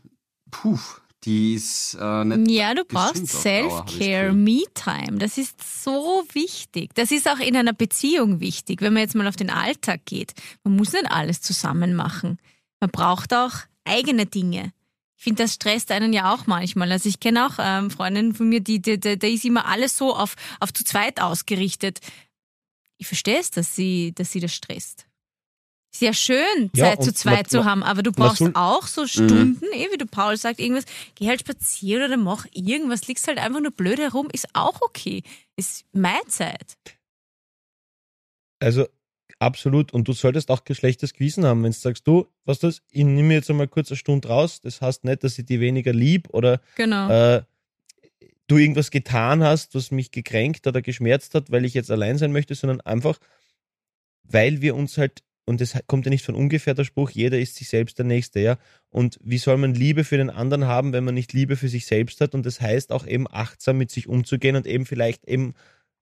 [0.51, 0.79] puh,
[1.25, 4.31] die ist äh, nicht Ja, du brauchst Self-Care.
[4.31, 5.17] Me-Time.
[5.17, 6.91] Das ist so wichtig.
[6.95, 10.33] Das ist auch in einer Beziehung wichtig, wenn man jetzt mal auf den Alltag geht.
[10.63, 12.39] Man muss nicht alles zusammen machen.
[12.79, 13.51] Man braucht auch
[13.83, 14.71] eigene Dinge.
[15.19, 16.89] Ich finde, das stresst einen ja auch manchmal.
[16.93, 19.97] Also ich kenne auch ähm, Freundinnen von mir, die, die, die, da ist immer alles
[19.97, 21.99] so auf, auf zu zweit ausgerichtet.
[22.97, 25.07] Ich verstehe es, dass sie, dass sie das stresst.
[25.91, 29.07] Ist ja schön, Ja, Zeit zu zweit zu haben, aber du brauchst soll- auch so
[29.07, 33.39] Stunden, eh, wie du Paul sagt, irgendwas, geh halt spazieren oder mach irgendwas, liegst halt
[33.39, 35.23] einfach nur blöd herum, ist auch okay.
[35.57, 36.77] Ist meine Zeit.
[38.61, 38.87] Also
[39.37, 39.93] absolut.
[39.93, 43.03] Und du solltest auch kein schlechtes Gewissen haben, wenn du sagst, du, was das, ich
[43.03, 44.61] nehme jetzt einmal kurz eine Stunde raus.
[44.61, 47.09] Das heißt nicht, dass ich die weniger lieb oder Genau.
[47.09, 47.43] äh,
[48.47, 52.31] du irgendwas getan hast, was mich gekränkt oder geschmerzt hat, weil ich jetzt allein sein
[52.31, 53.19] möchte, sondern einfach,
[54.23, 57.55] weil wir uns halt, und das kommt ja nicht von ungefähr der Spruch, jeder ist
[57.55, 58.57] sich selbst der Nächste, ja.
[58.89, 61.85] Und wie soll man Liebe für den anderen haben, wenn man nicht Liebe für sich
[61.85, 62.33] selbst hat?
[62.33, 65.53] Und das heißt auch eben achtsam mit sich umzugehen und eben vielleicht eben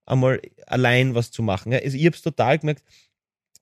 [0.05, 1.71] einmal allein was zu machen.
[1.71, 1.79] Ja.
[1.79, 2.83] Also ich habe es total gemerkt,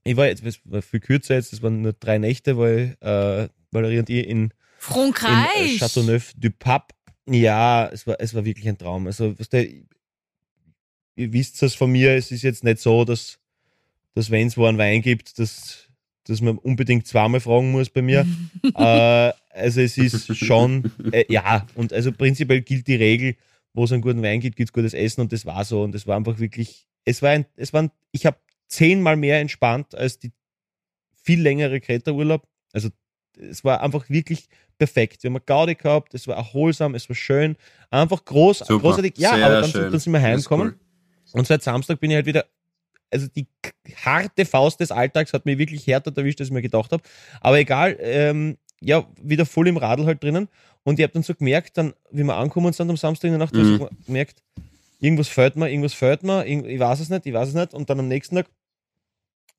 [0.05, 3.99] ich war jetzt, war viel kürzer jetzt, das waren nur drei Nächte, weil äh, Valerie
[3.99, 5.79] und ich in in äh, Frankreich.
[5.79, 6.95] Châteauneuf-du-Pape.
[7.27, 9.07] Ja, es war, es war wirklich ein Traum.
[9.07, 13.39] Also, was der, ihr wisst es von mir, es ist jetzt nicht so, dass
[14.15, 15.89] dass wenn es wo einen Wein gibt, dass,
[16.23, 18.25] dass man unbedingt zweimal fragen muss bei mir.
[18.63, 23.35] äh, also es ist schon, äh, ja, und also prinzipiell gilt die Regel,
[23.73, 25.83] wo es einen guten Wein gibt, gibt es gutes Essen und das war so.
[25.83, 29.95] Und das war einfach wirklich, es war ein, es waren, ich habe zehnmal mehr entspannt
[29.95, 30.31] als die
[31.23, 32.47] viel längere Kreta-Urlaub.
[32.73, 32.89] Also
[33.37, 34.47] es war einfach wirklich
[34.77, 35.23] perfekt.
[35.23, 37.55] Wir haben eine Gaudi gehabt, es war erholsam, es war schön,
[37.89, 38.79] einfach groß, Super.
[38.79, 39.17] großartig.
[39.17, 40.67] Ja, aber dann, dann sind wir heimgekommen.
[40.69, 40.79] cool.
[41.39, 42.45] Und seit Samstag bin ich halt wieder,
[43.11, 43.47] also die
[44.03, 47.03] harte Faust des Alltags hat mich wirklich härter erwischt, als ich mir gedacht habe.
[47.41, 50.47] Aber egal, ähm, ja, wieder voll im Radl halt drinnen.
[50.83, 53.39] Und ich habe dann so gemerkt, dann, wie wir angekommen sind am Samstag in der
[53.39, 53.87] Nacht, Mhm.
[53.99, 54.43] ich gemerkt,
[55.05, 57.73] irgendwas fällt mir, irgendwas fällt mir, ich weiß es nicht, ich weiß es nicht.
[57.73, 58.47] Und dann am nächsten Tag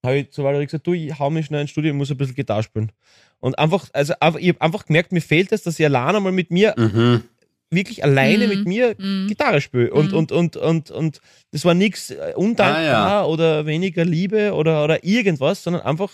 [0.05, 2.17] habe ich zu Valerie gesagt, du, ich hau mich schnell ins Studio, ich muss ein
[2.17, 2.93] bisschen Gitarre spielen.
[3.41, 6.33] Und einfach, also einfach, ich habe einfach gemerkt, mir fehlt es, dass ich alleine mal
[6.33, 7.23] mit mir, Mhm.
[7.71, 8.51] wirklich alleine Mhm.
[8.51, 9.27] mit mir Mhm.
[9.29, 9.93] Gitarre spiele.
[9.93, 10.19] Und, Mhm.
[10.19, 13.25] und, und, und, und das war nichts undankbar Ah, ja.
[13.25, 16.13] oder weniger Liebe oder, oder irgendwas, sondern einfach,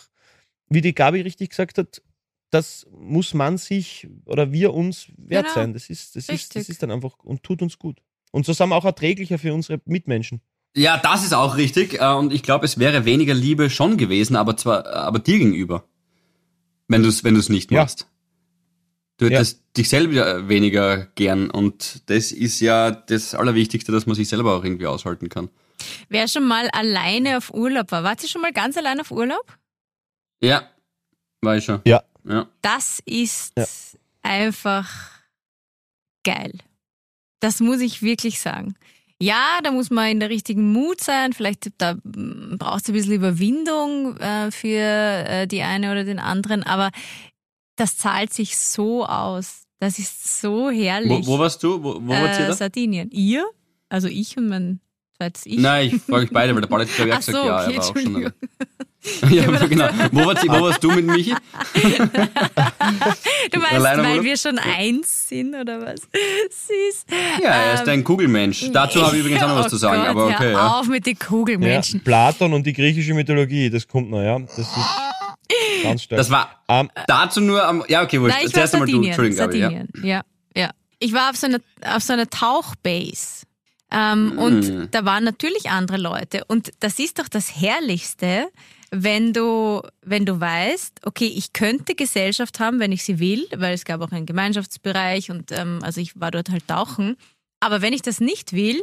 [0.69, 2.03] wie die Gabi richtig gesagt hat,
[2.51, 5.55] das muss man sich oder wir uns wert Genau.
[5.55, 5.73] sein.
[5.75, 7.99] Das ist, das ist, das ist dann einfach und tut uns gut.
[8.33, 10.41] Und so sind wir auch erträglicher für unsere Mitmenschen.
[10.75, 12.01] Ja, das ist auch richtig.
[12.01, 15.85] äh, Und ich glaube, es wäre weniger Liebe schon gewesen, aber zwar, aber dir gegenüber.
[16.89, 17.83] Wenn du es wenn du's nicht Ja.
[17.83, 18.09] machst.
[19.19, 19.33] Du Ja.
[19.33, 24.57] hättest dich selber weniger gern und das ist ja das Allerwichtigste, dass man sich selber
[24.57, 25.49] auch irgendwie aushalten kann.
[26.09, 29.59] Wer schon mal alleine auf Urlaub war, wart ihr schon mal ganz allein auf Urlaub?
[30.41, 30.69] Ja,
[31.43, 31.81] war ich schon.
[31.85, 32.03] Ja.
[32.25, 32.49] Ja.
[32.63, 33.67] Das ist Ja.
[34.23, 34.89] einfach
[36.25, 36.53] geil.
[37.43, 38.77] Das muss ich wirklich sagen.
[39.21, 41.33] Ja, da muss man in der richtigen Mut sein.
[41.33, 46.63] Vielleicht da braucht es ein bisschen Überwindung äh, für äh, die eine oder den anderen,
[46.63, 46.91] aber
[47.75, 49.65] das zahlt sich so aus.
[49.81, 51.27] Das ist so herrlich.
[51.27, 51.83] Wo, wo warst du?
[51.83, 52.55] Wo, wo wart ihr äh, da?
[52.55, 53.11] Sardinien.
[53.11, 53.45] Ihr?
[53.89, 54.81] Also ich und mein
[55.17, 55.59] zweites Ich.
[55.59, 57.65] Nein, ich frage euch beide, weil der Paul hat glaube ich auch gesagt, so, ja,
[57.65, 58.33] okay, er war auch schon.
[59.31, 59.89] Ja, genau.
[60.13, 61.35] Wo, warst, wo warst du mit Michi?
[63.51, 64.25] Du meinst, Alleine weil Urlaub?
[64.25, 66.01] wir schon eins sind oder was?
[66.51, 67.05] Süß.
[67.43, 68.71] Ja, er ist Ähm, ein Kugelmensch.
[68.73, 70.67] Dazu habe ich übrigens auch noch was oh zu sagen, Gott, aber okay, hör ja.
[70.79, 72.01] auf mit den Kugelmenschen.
[72.01, 74.39] Ja, Platon und die griechische Mythologie, das kommt noch, ja.
[74.39, 74.69] Das ist
[75.83, 76.19] ganz stark.
[76.19, 78.37] Das war Ähm, dazu nur am, ja, okay, wurscht.
[78.37, 79.13] Nein, ich war Zuerst einmal du, Sardinien.
[79.13, 79.71] Entschuldigung, Gabi, ja.
[79.71, 79.89] Sardinien.
[80.03, 80.21] Ja.
[80.57, 83.47] ja, Ich war auf so einer, auf so einer Tauchbase.
[83.91, 84.39] Ähm, Mm.
[84.39, 86.45] Und da waren natürlich andere Leute.
[86.47, 88.47] Und das ist doch das Herrlichste,
[88.95, 93.73] wenn du, wenn du weißt, okay, ich könnte Gesellschaft haben, wenn ich sie will, weil
[93.75, 97.17] es gab auch einen Gemeinschaftsbereich und ähm, also ich war dort halt tauchen.
[97.61, 98.83] Aber wenn ich das nicht will,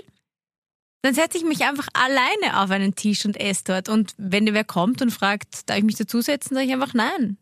[1.03, 3.87] dann setze ich mich einfach alleine auf einen Tisch und esse dort.
[3.87, 7.37] Und wenn wer kommt und fragt, darf ich mich dazusetzen, sage ich einfach nein.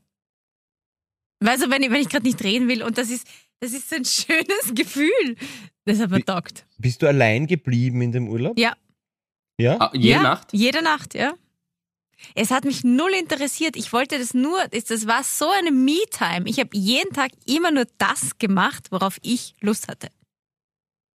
[1.40, 3.28] Weißt du, wenn ich, wenn ich gerade nicht reden will und das ist,
[3.62, 5.36] das ist so ein schönes Gefühl.
[5.86, 6.66] Das hat mir Wie- taugt.
[6.78, 8.60] bist du allein geblieben in dem Urlaub?
[8.60, 8.76] Ja.
[9.60, 9.78] Ja?
[9.80, 10.50] Ah, jede ja, Nacht?
[10.52, 11.34] Jede Nacht, ja.
[12.36, 13.76] Es hat mich null interessiert.
[13.76, 16.48] Ich wollte das nur, das das war so eine Me-Time.
[16.50, 20.08] Ich habe jeden Tag immer nur das gemacht, worauf ich Lust hatte.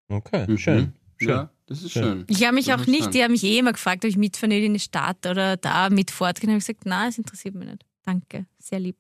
[0.10, 0.58] Okay, Mhm.
[0.58, 0.94] schön.
[1.20, 1.30] schön.
[1.30, 2.04] Ja, das ist Schön.
[2.04, 2.26] schön.
[2.30, 4.52] Ich habe mich Das auch nicht, die haben mich eh immer gefragt, ob ich mitfahren
[4.52, 6.50] in die Stadt oder da mit fortgehen.
[6.52, 7.86] habe ich gesagt, nein, es interessiert mich nicht.
[8.06, 8.98] Danke, sehr lieb.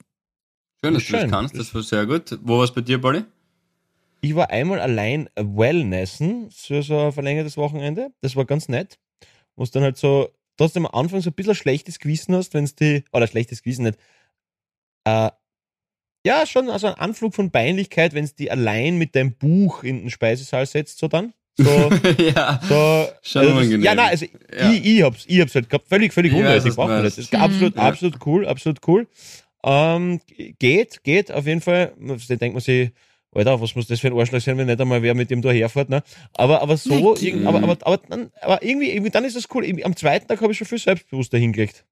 [0.83, 2.38] Schön, dass du das kannst, das war sehr gut.
[2.43, 3.23] Wo war es bei dir, Polly?
[4.21, 8.12] Ich war einmal allein Wellnessen, für so ein verlängertes Wochenende.
[8.21, 8.99] Das war ganz nett.
[9.55, 10.29] Wo es dann halt so,
[10.60, 13.84] trotzdem am Anfang so ein bisschen schlechtes Gewissen hast, wenn es die, oder schlechtes Gewissen
[13.86, 13.98] nicht,
[15.06, 15.30] äh,
[16.26, 20.02] ja, schon, also ein Anflug von Peinlichkeit, wenn es die allein mit deinem Buch in
[20.02, 21.34] den Speisesaal setzt, so dann.
[21.58, 21.65] So,
[22.17, 22.60] ja.
[22.67, 23.08] so.
[23.22, 23.84] Schon das- unangenehm.
[23.84, 24.72] Ja, nein, also Ja.
[24.72, 27.17] ich, ich hab's, ich hab's halt gehabt, völlig, völlig weiß, unnötig, braucht man das.
[27.17, 27.82] ist absolut, Mhm.
[27.82, 29.08] absolut cool, absolut cool.
[29.63, 30.22] Ähm,
[30.60, 31.93] geht, geht, auf jeden Fall.
[32.00, 32.91] Da denkt man sich,
[33.31, 35.51] Alter, was muss das für ein Arschloch sein, wenn nicht einmal wer mit dem da
[35.51, 36.01] herfährt, ne?
[36.33, 39.65] Aber, aber so, irgend, aber, aber, aber, dann, aber irgendwie, irgendwie, dann ist das cool.
[39.83, 41.85] Am zweiten Tag habe ich schon viel selbstbewusster hingelegt.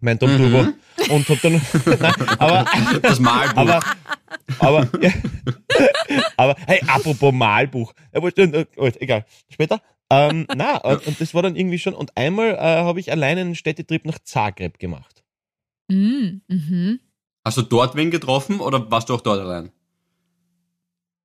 [0.00, 0.38] Mein Tom Mhm.
[0.38, 0.72] Turbo.
[1.14, 1.52] Und hab dann,
[1.84, 2.66] nein, aber,
[3.02, 3.56] Das Malbuch.
[3.58, 3.80] aber,
[4.58, 5.12] aber, ja,
[6.36, 7.92] aber, hey, apropos Malbuch.
[8.12, 9.80] Äh, egal, später.
[10.10, 13.42] Ähm, na, und, und das war dann irgendwie schon, und einmal äh, habe ich alleine
[13.42, 15.22] einen Städtetrip nach Zagreb gemacht.
[15.88, 17.00] Mm, mhm.
[17.44, 19.70] Hast du dort wen getroffen oder warst du auch dort allein?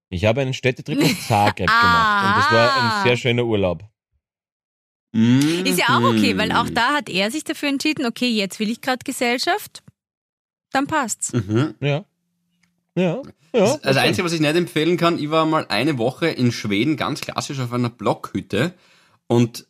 [0.09, 3.83] Ich habe einen Städtetrip nach Zagreb gemacht und das war ein sehr schöner Urlaub.
[5.13, 8.69] Ist ja auch okay, weil auch da hat er sich dafür entschieden, okay, jetzt will
[8.69, 9.81] ich gerade Gesellschaft,
[10.71, 11.31] dann passt's.
[11.31, 11.75] Mhm.
[11.79, 12.03] Ja.
[12.95, 13.21] Ja.
[13.23, 13.97] ja Das, das.
[13.97, 17.59] Einzige, was ich nicht empfehlen kann, ich war mal eine Woche in Schweden, ganz klassisch
[17.61, 18.73] auf einer Blockhütte
[19.27, 19.67] und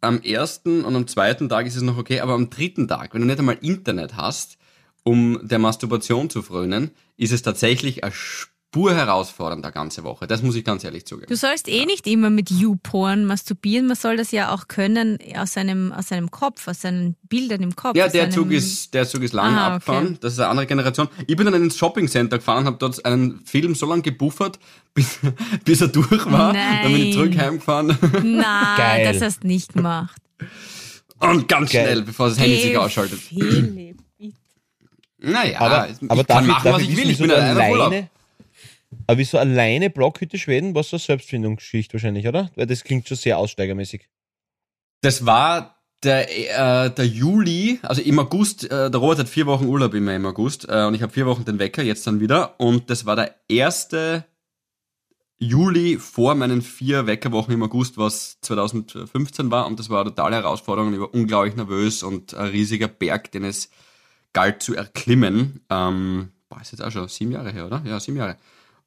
[0.00, 3.20] am ersten und am zweiten Tag ist es noch okay, aber am dritten Tag, wenn
[3.20, 4.56] du nicht einmal Internet hast,
[5.02, 8.12] um der Masturbation zu frönen, ist es tatsächlich ein
[8.72, 10.26] pur herausfordernd, eine ganze Woche.
[10.28, 11.26] Das muss ich ganz ehrlich zugeben.
[11.28, 15.54] Du sollst eh nicht immer mit YouPorn masturbieren, man soll das ja auch können aus
[15.54, 17.96] seinem, aus seinem Kopf, aus seinen Bildern im Kopf.
[17.96, 20.06] Ja, der seinem- Zug ist, der Zug ist lang Aha, abgefahren.
[20.06, 20.18] okay.
[20.20, 21.08] Das ist eine andere Generation.
[21.26, 24.58] Ich bin dann ins Shoppingcenter gefahren und habe dort einen Film so lange gebuffert,
[24.94, 25.18] bis,
[25.64, 26.52] bis er durch war.
[26.52, 27.12] Dann bin ich Nein.
[27.12, 29.12] zurück heimgefahren Na, Geil.
[29.12, 30.20] das hast du nicht gemacht.
[31.18, 31.84] und ganz Geil.
[31.86, 33.18] schnell, bevor das Handy sich Geh, ausschaltet.
[33.18, 34.34] Philipp, bitte.
[35.18, 37.10] Naja, Aber, ich aber kann machen, was ich will.
[37.10, 37.94] Ich bin du alleine Urlaub.
[39.06, 42.50] Aber wieso alleine Blockhütte Schweden, was so Selbstfindungsgeschichte wahrscheinlich, oder?
[42.56, 44.08] Weil das klingt schon sehr aussteigermäßig.
[45.00, 49.66] Das war der, äh, der Juli, also im August, äh, der Robert hat vier Wochen
[49.66, 52.58] Urlaub immer im August äh, und ich habe vier Wochen den Wecker, jetzt dann wieder.
[52.58, 54.24] Und das war der erste
[55.38, 59.66] Juli vor meinen vier Weckerwochen im August, was 2015 war.
[59.66, 60.92] Und das war eine totale Herausforderung.
[60.92, 63.70] Ich war unglaublich nervös und ein riesiger Berg, den es
[64.32, 65.64] galt zu erklimmen.
[65.70, 67.82] Ähm, war ist jetzt auch schon sieben Jahre her, oder?
[67.86, 68.36] Ja, sieben Jahre.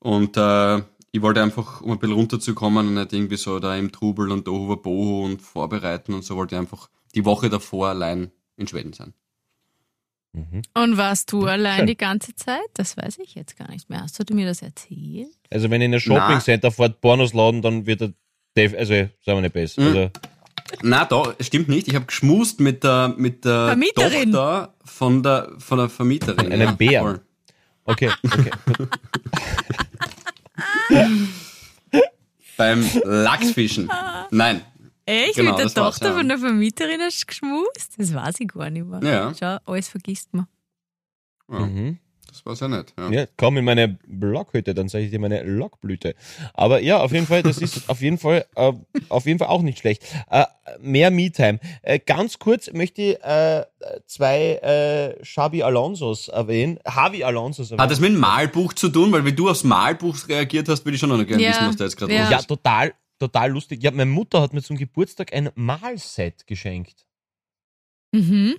[0.03, 0.77] Und äh,
[1.11, 4.45] ich wollte einfach, um ein bisschen runterzukommen und nicht irgendwie so da im Trubel und
[4.45, 8.93] Tohu Bohu und vorbereiten und so, wollte ich einfach die Woche davor allein in Schweden
[8.93, 9.13] sein.
[10.33, 10.63] Mhm.
[10.73, 11.87] Und warst du allein Schön.
[11.87, 12.65] die ganze Zeit?
[12.73, 14.01] Das weiß ich jetzt gar nicht mehr.
[14.01, 15.27] Hast du mir das erzählt?
[15.51, 18.13] Also wenn in ein Shoppingcenter fährt Pornos laden, dann wird er,
[18.57, 19.81] def- also sagen wir nicht besser.
[19.81, 19.87] Mhm.
[19.87, 20.09] Also,
[20.81, 21.87] Na, da stimmt nicht.
[21.87, 24.31] Ich habe geschmust mit der, mit der Vermieterin.
[24.31, 26.51] Tochter von der, von der Vermieterin.
[26.51, 27.01] Einem ja, Bär.
[27.01, 27.21] voll.
[27.85, 28.51] okay, okay.
[32.57, 33.89] Beim Lachsfischen.
[34.31, 34.61] Nein.
[35.05, 35.35] Echt?
[35.35, 36.13] Genau, Mit der Tochter ja.
[36.17, 37.93] von der Vermieterin hast du geschmust?
[37.97, 39.01] Das weiß ich gar nicht mehr.
[39.03, 39.33] Ja.
[39.37, 40.47] Schau, alles vergisst man.
[41.51, 41.99] Ja, Mhm.
[42.33, 42.95] Das war sehr nett.
[42.97, 43.11] Ja.
[43.11, 46.15] Ja, komm in meine Blockhütte, dann zeige ich dir meine Lockblüte.
[46.55, 48.73] Aber ja, auf jeden Fall, das ist auf jeden Fall, äh,
[49.09, 50.03] auf jeden Fall auch nicht schlecht.
[50.31, 50.45] Äh,
[50.81, 51.59] mehr Me-Time.
[51.83, 53.65] Äh, ganz kurz möchte ich äh,
[54.07, 57.81] zwei äh, Xabi Alonsos erwähnen, Javi Alonsos erwähnen.
[57.83, 59.11] Hat das mit dem Malbuch zu tun?
[59.11, 61.75] Weil wie du aufs Malbuch reagiert hast, würde ich schon noch gerne Ja, wissen, was
[61.75, 62.21] da jetzt gerade ja.
[62.23, 62.47] los ja, ist.
[62.47, 63.83] total, total lustig.
[63.83, 67.05] Ja, meine Mutter hat mir zum Geburtstag ein Malset geschenkt.
[68.11, 68.55] Mhm.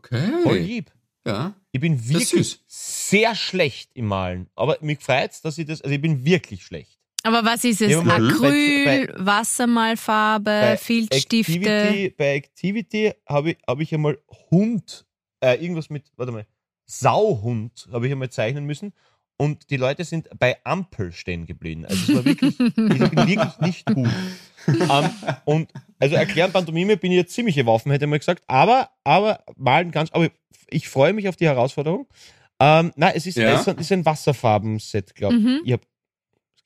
[0.00, 0.58] Voll Okay.
[0.58, 0.92] lieb.
[1.26, 1.54] Ja.
[1.72, 4.48] Ich bin ist wirklich sehr schlecht im Malen.
[4.54, 6.98] Aber mich freut's, dass ich das, also ich bin wirklich schlecht.
[7.22, 7.94] Aber was ist es?
[7.96, 11.52] Acryl, bei- Wassermalfarbe, Bei Filzstifte.
[11.54, 14.18] Activity, bei Activity habe ich, hab ich einmal
[14.50, 15.06] Hund,
[15.40, 16.46] äh, irgendwas mit, warte mal,
[16.86, 18.92] Sauhund habe ich einmal zeichnen müssen.
[19.36, 21.84] Und die Leute sind bei Ampel stehen geblieben.
[21.86, 22.88] Also es war wirklich, ich bin
[23.26, 24.08] wirklich nicht gut.
[24.68, 25.10] ähm,
[25.44, 28.44] und also erklären Pantomime bin ich jetzt ziemliche Waffen, hätte man gesagt.
[28.46, 30.28] Aber, aber malen ganz, aber
[30.70, 32.06] ich freue mich auf die Herausforderung.
[32.60, 33.54] Ähm, nein, es ist, Ja.
[33.60, 35.42] es ist ein Wasserfarben-Set, glaube ich.
[35.42, 35.60] Mhm.
[35.64, 35.82] Ich habe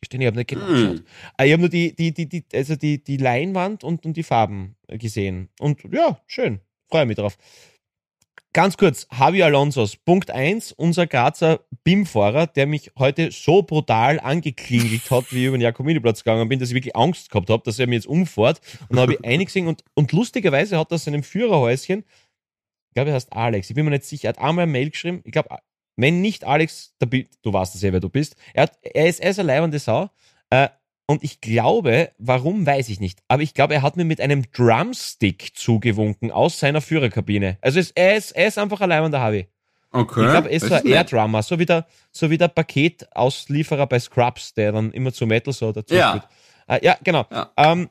[0.00, 0.74] gestehen, ich habe nicht genau Hm.
[0.74, 1.04] geschaut.
[1.38, 4.22] Äh, Ich habe nur die, die, die, die, also die, die Leinwand und, und die
[4.22, 5.48] Farben gesehen.
[5.58, 6.60] Und ja, schön.
[6.88, 7.36] Freue mich drauf.
[8.58, 15.08] Ganz kurz, Javi Alonsos, Punkt 1, unser Grazer BIM-Fahrer, der mich heute so brutal angeklingelt
[15.12, 17.78] hat, wie ich über den Jakominiplatz gegangen bin, dass ich wirklich Angst gehabt habe, dass
[17.78, 18.60] er mir jetzt umfährt.
[18.88, 23.10] Und dann habe ich einig gesehen und, und lustigerweise hat er seinem Führerhäuschen, ich glaube,
[23.10, 25.30] er heißt Alex, ich bin mir nicht sicher, er hat einmal eine Mail geschrieben, ich
[25.30, 25.50] glaube,
[25.94, 29.30] wenn nicht Alex, du weißt es ja, wer du bist, er, hat, er, ist, er
[29.30, 30.10] ist eine leibende Sau,
[30.50, 30.68] äh,
[31.10, 34.44] und ich glaube, warum weiß ich nicht, aber ich glaube, er hat mir mit einem
[34.52, 37.56] Drumstick zugewunken aus seiner Führerkabine.
[37.62, 39.48] Also es, er, ist, er ist einfach allein an der Harvey.
[39.90, 40.24] Okay.
[40.26, 40.84] Ich glaube, er so ein nett.
[41.12, 45.52] Air-Drummer, so wie der, so wie der Paketauslieferer bei Scrubs, der dann immer zu Metal
[45.54, 46.10] so dazu Ja.
[46.10, 46.24] spielt.
[46.82, 47.24] Äh, ja, genau.
[47.30, 47.50] Ja.
[47.56, 47.88] Ähm,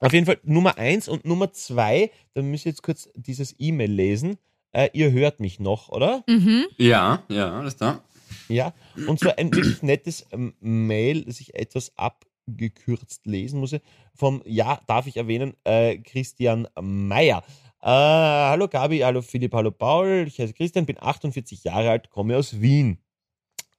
[0.00, 3.90] auf jeden Fall Nummer eins und Nummer zwei, da müsst ihr jetzt kurz dieses E-Mail
[3.92, 4.38] lesen.
[4.72, 6.24] Äh, ihr hört mich noch, oder?
[6.26, 6.64] Mhm.
[6.78, 8.02] Ja, ja, alles da.
[8.48, 8.72] Ja,
[9.06, 11.92] und zwar ein wirklich nettes ähm, Mail, das ich etwas
[12.48, 13.76] abgekürzt lesen muss.
[14.14, 17.42] Vom, ja, darf ich erwähnen, äh, Christian Meyer.
[17.82, 20.24] Äh, hallo Gabi, hallo Philipp, hallo Paul.
[20.26, 22.98] Ich heiße Christian, bin 48 Jahre alt, komme aus Wien.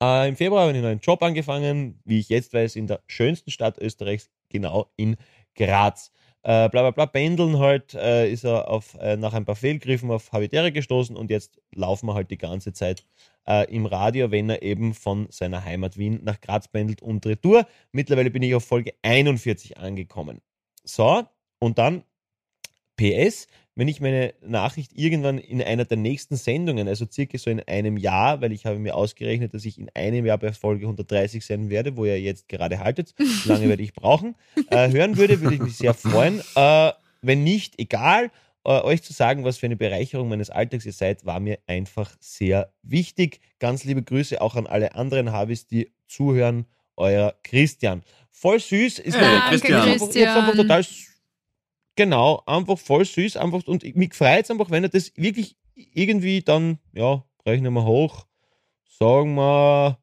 [0.01, 3.01] Äh, Im Februar habe ich einen neuen Job angefangen, wie ich jetzt weiß, in der
[3.07, 5.15] schönsten Stadt Österreichs, genau in
[5.55, 6.11] Graz.
[6.43, 10.11] Äh, bla bla bla, pendeln halt, äh, ist er auf, äh, nach ein paar Fehlgriffen
[10.11, 13.03] auf Habitäre gestoßen und jetzt laufen wir halt die ganze Zeit
[13.47, 17.67] äh, im Radio, wenn er eben von seiner Heimat Wien nach Graz pendelt und retour.
[17.91, 20.41] Mittlerweile bin ich auf Folge 41 angekommen.
[20.83, 21.23] So,
[21.59, 22.03] und dann
[22.97, 27.61] PS, wenn ich meine Nachricht irgendwann in einer der nächsten Sendungen, also circa so in
[27.61, 31.45] einem Jahr, weil ich habe mir ausgerechnet, dass ich in einem Jahr bei Folge 130
[31.45, 33.13] sein werde, wo ihr jetzt gerade haltet,
[33.45, 34.35] lange werde ich brauchen,
[34.69, 36.41] äh, hören würde, würde ich mich sehr freuen.
[36.55, 38.31] Äh, wenn nicht, egal,
[38.65, 42.11] äh, euch zu sagen, was für eine Bereicherung meines Alltags ihr seid, war mir einfach
[42.19, 43.39] sehr wichtig.
[43.59, 46.65] Ganz liebe Grüße auch an alle anderen Habis, die zuhören.
[46.97, 48.03] Euer Christian.
[48.31, 48.99] Voll süß.
[48.99, 49.81] Ist Ja, Danke, Christian.
[49.81, 50.67] einfach, ich hab's einfach Christian.
[50.67, 50.85] total
[51.95, 56.41] genau, einfach voll süß, einfach und mich freut es einfach, wenn er das wirklich irgendwie
[56.41, 58.25] dann, ja, rechnen wir hoch,
[58.97, 59.97] sagen wir,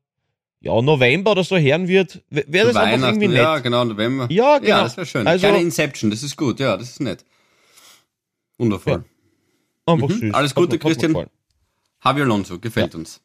[0.61, 3.37] ja, November oder so hören wird, wäre das einfach irgendwie nett.
[3.39, 4.29] Ja, genau, November.
[4.31, 4.69] Ja, genau.
[4.69, 5.27] Ja, das wäre schön.
[5.27, 7.25] Also- Keine Inception, das ist gut, ja, das ist nett.
[8.59, 9.05] Wundervoll.
[9.87, 10.13] Einfach Mhm.
[10.19, 10.35] süß.
[10.35, 11.27] Alles Gute, hat Christian.
[12.05, 13.21] Javi Alonso, gefällt uns.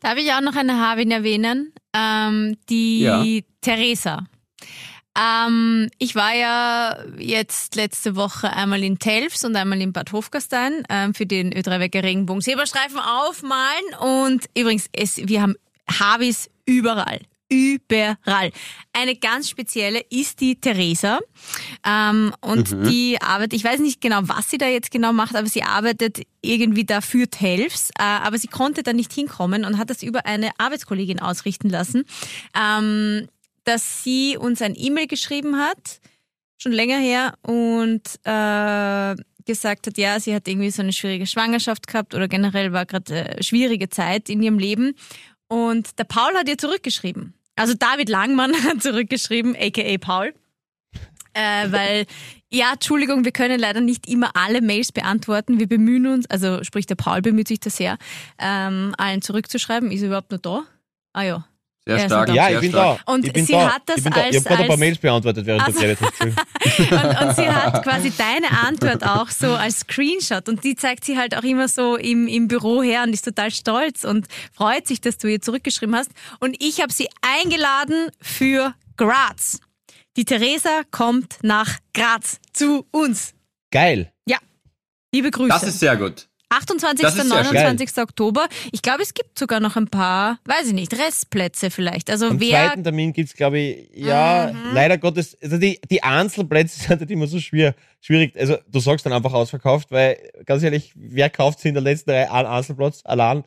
[0.00, 1.72] Darf ich auch noch eine Havin erwähnen?
[1.94, 3.24] Ähm, die Ja.
[3.60, 4.26] Theresa.
[5.18, 10.84] Ähm, ich war ja jetzt letzte Woche einmal in Telfs und einmal in Bad Hofgastein
[10.88, 13.84] ähm, für den Ö3-Wecker Regenbogen Zebrastreifen aufmalen.
[14.00, 15.54] Und übrigens, es, wir haben
[15.90, 17.20] Havis überall.
[17.52, 18.50] Überall.
[18.94, 21.20] Eine ganz spezielle ist die Theresa.
[21.86, 25.46] Ähm, und die arbeitet, ich weiß nicht genau, was sie da jetzt genau macht, aber
[25.46, 27.90] sie arbeitet irgendwie da für Telfs.
[27.98, 32.04] Äh, aber sie konnte da nicht hinkommen und hat das über eine Arbeitskollegin ausrichten lassen.
[32.58, 33.28] Ähm,
[33.64, 36.00] dass sie uns ein E-Mail geschrieben hat,
[36.56, 41.86] schon länger her, und äh, gesagt hat, ja, sie hat irgendwie so eine schwierige Schwangerschaft
[41.86, 44.94] gehabt oder generell war gerade äh, schwierige Zeit in ihrem Leben.
[45.48, 47.34] Und der Paul hat ihr zurückgeschrieben.
[47.56, 50.34] Also David Langmann hat zurückgeschrieben, aka Paul.
[51.34, 52.06] Äh, weil,
[52.50, 55.58] ja, Entschuldigung, wir können leider nicht immer alle Mails beantworten.
[55.58, 57.96] Wir bemühen uns, also sprich der Paul bemüht sich da sehr,
[58.38, 59.90] ähm, allen zurückzuschreiben.
[59.90, 60.64] Ist er überhaupt noch da?
[61.14, 61.46] Ah ja.
[61.84, 62.28] Sehr Ja, stark.
[62.28, 63.00] Ja, sehr ich bin stark.
[63.04, 63.12] da.
[63.12, 63.74] Und ich bin sie da.
[63.74, 64.20] hat das ich bin da.
[64.20, 66.20] Ich als- habe gerade ein paar als- Mails beantwortet, während Also- du geredet hast.
[66.92, 71.18] Und, und sie hat quasi deine Antwort auch so als Screenshot und die zeigt sie
[71.18, 75.00] halt auch immer so im, im Büro her und ist total stolz und freut sich,
[75.00, 76.10] dass du ihr zurückgeschrieben hast.
[76.38, 79.58] Und ich habe sie eingeladen für Graz.
[80.16, 83.34] Die Theresa kommt nach Graz zu uns.
[83.72, 84.12] Geil.
[84.26, 84.38] Ja.
[85.12, 85.48] Liebe Grüße.
[85.48, 86.28] Das ist sehr gut.
[86.52, 87.02] 28.
[87.02, 87.54] das ist sehr schön.
[87.54, 87.98] 29.
[88.02, 88.46] Oktober.
[88.70, 92.10] Ich glaube, es gibt sogar noch ein paar, weiß ich nicht, Restplätze vielleicht.
[92.10, 94.74] Also Am wer zweiten Termin gibt's glaube ich, ja, Mhm.
[94.74, 98.34] leider Gottes, also die, die Einzelplätze sind halt immer so schwer, schwierig.
[98.38, 102.10] Also du sagst dann einfach ausverkauft, weil ganz ehrlich, wer kauft sich in der letzten
[102.10, 103.44] Reihe einen Einzelplatz allein?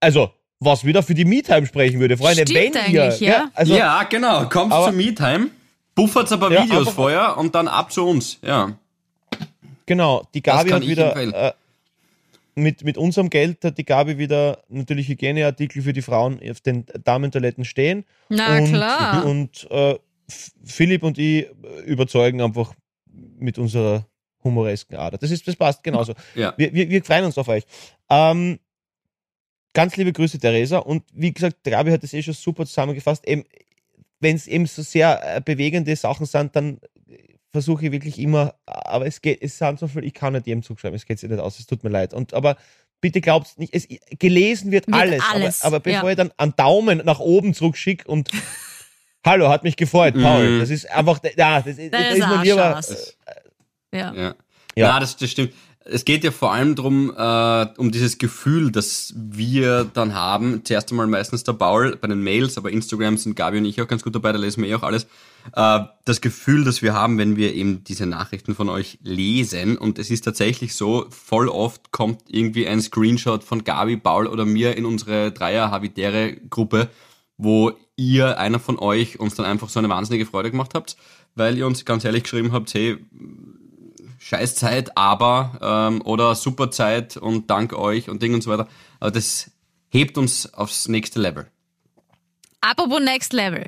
[0.00, 3.50] Also, was wieder für die Meetime sprechen würde, Freunde, Stimmt wenn ihr, eigentlich, ja.
[3.54, 4.48] also ja, genau.
[4.48, 5.48] Kommst Aber- zu MeTime,
[5.94, 8.38] buffert ein paar Ja, Videos vorher und dann ab zu uns.
[8.42, 8.72] Ja.
[9.86, 11.54] Genau, die Gabi kann hat ich wieder
[12.54, 16.86] mit, mit unserem Geld hat die Gabi wieder natürlich Hygieneartikel für die Frauen auf den
[17.04, 18.04] Damentoiletten stehen.
[18.28, 19.26] Na und, klar.
[19.26, 19.98] Und äh,
[20.64, 21.48] Philipp und ich
[21.84, 22.74] überzeugen einfach
[23.38, 24.06] mit unserer
[24.42, 25.18] humoresken Ader.
[25.18, 26.14] Das, ist, das passt genauso.
[26.34, 26.54] Ja.
[26.56, 27.64] Wir, wir, wir freuen uns auf euch.
[28.10, 28.58] Ähm,
[29.72, 30.78] ganz liebe Grüße, Theresa.
[30.78, 33.24] Und wie gesagt, der Gabi hat das eh schon super zusammengefasst.
[33.26, 36.78] Wenn es eben so sehr äh, bewegende Sachen sind, dann
[37.54, 40.64] versuche ich wirklich immer, aber es geht, es sind so viel, ich kann nicht jedem
[40.64, 42.12] zuschreiben, es geht sich nicht aus, es tut mir leid.
[42.12, 42.56] Und aber
[43.00, 43.86] bitte glaubt nicht, es
[44.18, 46.10] gelesen wird, Wird alles, alles, Aber, aber bevor ja.
[46.10, 48.28] ich dann einen Daumen nach oben zurückschicke und
[49.24, 50.50] Hallo, hat mich gefreut, Paul.
[50.50, 50.58] Mhm.
[50.58, 52.80] Das ist einfach, ja, das, das, Das ist mir lieber.
[53.92, 54.12] Ja.
[54.12, 54.14] Ja.
[54.14, 54.34] Ja.
[54.76, 55.54] Ja, das, das stimmt.
[55.86, 60.64] Es geht ja vor allem darum, äh, um dieses Gefühl, das wir dann haben.
[60.64, 63.86] Zuerst einmal meistens der Paul bei den Mails, aber Instagram sind Gabi und ich auch
[63.86, 65.06] ganz gut dabei, da lesen wir eh auch alles.
[65.54, 69.76] Äh, das Gefühl, das wir haben, wenn wir eben diese Nachrichten von euch lesen.
[69.76, 74.46] Und es ist tatsächlich so, voll oft kommt irgendwie ein Screenshot von Gabi, Paul oder
[74.46, 76.88] mir in unsere Dreier-Habitäre-Gruppe,
[77.36, 80.96] wo ihr, einer von euch, uns dann einfach so eine wahnsinnige Freude gemacht habt,
[81.34, 82.96] weil ihr uns ganz ehrlich geschrieben habt, hey,
[84.24, 88.68] Scheißzeit, aber ähm, oder super Zeit und dank euch und Ding und so weiter.
[88.98, 89.50] Aber das
[89.90, 91.46] hebt uns aufs nächste Level.
[92.62, 93.66] Apropos Next Level.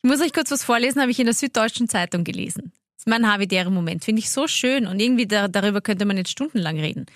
[0.00, 2.70] Ich muss euch kurz was vorlesen, habe ich in der Süddeutschen Zeitung gelesen.
[2.94, 4.04] Das ist mein habitärer Moment.
[4.04, 7.06] Finde ich so schön und irgendwie da, darüber könnte man jetzt stundenlang reden.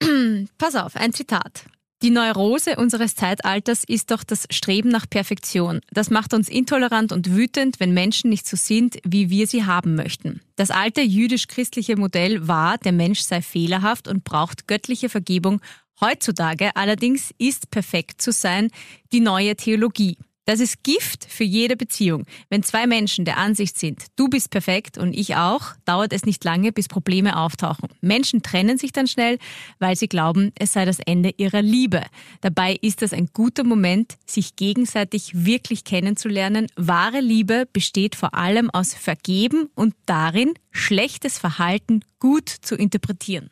[0.56, 1.66] Pass auf, ein Zitat.
[2.02, 5.82] Die Neurose unseres Zeitalters ist doch das Streben nach Perfektion.
[5.92, 9.94] Das macht uns intolerant und wütend, wenn Menschen nicht so sind, wie wir sie haben
[9.94, 10.40] möchten.
[10.56, 15.60] Das alte jüdisch-christliche Modell war, der Mensch sei fehlerhaft und braucht göttliche Vergebung.
[16.00, 18.70] Heutzutage allerdings ist perfekt zu sein
[19.12, 20.16] die neue Theologie.
[20.44, 22.24] Das ist Gift für jede Beziehung.
[22.50, 26.42] Wenn zwei Menschen der Ansicht sind, du bist perfekt und ich auch, dauert es nicht
[26.42, 27.88] lange, bis Probleme auftauchen.
[28.00, 29.38] Menschen trennen sich dann schnell,
[29.78, 32.02] weil sie glauben, es sei das Ende ihrer Liebe.
[32.40, 36.66] Dabei ist das ein guter Moment, sich gegenseitig wirklich kennenzulernen.
[36.74, 43.50] Wahre Liebe besteht vor allem aus Vergeben und darin, schlechtes Verhalten gut zu interpretieren.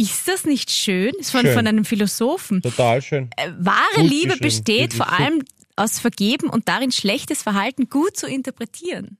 [0.00, 1.12] Ist das nicht schön?
[1.18, 1.54] Ist von, Schön.
[1.54, 2.62] von einem Philosophen.
[2.62, 3.30] Total schön.
[3.36, 5.42] Äh, Wahre Gut Liebe besteht vor allem
[5.78, 9.18] aus Vergeben und darin schlechtes Verhalten gut zu interpretieren.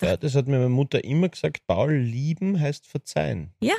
[0.00, 1.66] Ja, das hat mir meine Mutter immer gesagt.
[1.66, 3.52] Paul, lieben heißt verzeihen.
[3.60, 3.74] Ja,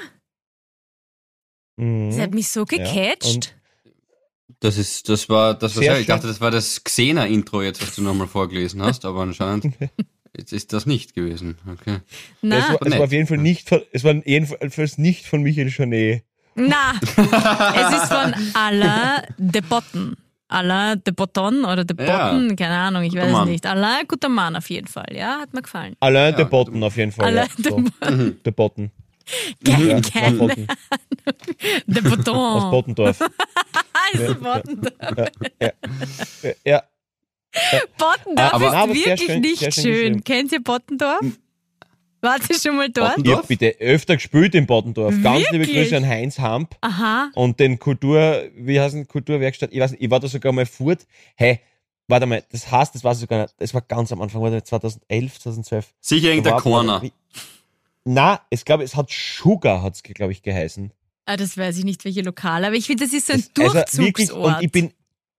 [1.78, 2.10] Mhm.
[2.10, 3.26] das hat mich so Ja, gecatcht.
[3.36, 3.54] und-
[4.60, 8.02] Das ist, das war, das war ich dachte, das war das Xena-Intro jetzt, was du
[8.02, 9.76] nochmal vorgelesen hast, aber anscheinend
[10.36, 11.58] jetzt ist das nicht gewesen.
[11.72, 12.00] Okay.
[12.42, 15.44] na, es, war, es war auf jeden Fall nicht von, es war jedenfalls nicht von
[15.44, 16.24] Michael Janet.
[16.56, 20.16] na, es ist von Alain de Botten.
[20.50, 22.30] Alain de Botton oder de Ja.
[22.32, 23.50] Botten, keine Ahnung, ich Guter weiß es Mann.
[23.50, 23.66] nicht.
[23.66, 25.96] Alain, guter Mann auf jeden Fall, ja, hat mir gefallen.
[26.00, 27.26] Alain Ja, de Botten auf jeden Fall.
[27.26, 27.64] Alain ja.
[27.64, 28.30] de so.
[28.46, 28.92] De Botten.
[29.66, 30.68] Keine, Ja, keine Botten.
[31.86, 32.72] de Aus Botton.
[32.72, 33.20] Bottendorf.
[34.14, 34.94] Also Bottendorf.
[36.64, 36.84] Ja,
[37.98, 40.24] Bottendorf Aber- ist aber wirklich schön- nicht schön schön.
[40.24, 41.26] Kennt ihr Bottendorf?
[42.22, 43.18] Wart ihr schon mal dort?
[43.18, 43.40] Ich Dorf?
[43.40, 45.14] hab bitte öfter gespielt in Bottendorf.
[45.22, 45.66] Ganz liebe?
[45.68, 47.32] Grüße an Heinz Hamp Aha.
[47.36, 50.66] und den Kultur, wie heißt denn, Kulturwerkstatt, ich weiß nicht, ich war da sogar mal
[50.66, 51.06] fort.
[51.36, 51.60] Hey,
[52.08, 55.40] warte mal, das heißt, das war sogar nicht, das war ganz am Anfang, war 2011,
[55.40, 55.94] 2012.
[56.02, 57.02] Sicher irgendein Corner.
[57.04, 57.14] wie-
[58.06, 60.92] Na, ich glaube, es hat Sugar, hat's glaube ich, geheißen.
[61.26, 63.76] Ah, das weiß ich nicht, welche Lokale, aber ich finde, das ist so ein Das-
[63.76, 64.58] also wirklich, Durchzugsort.
[64.58, 64.94] und ich bin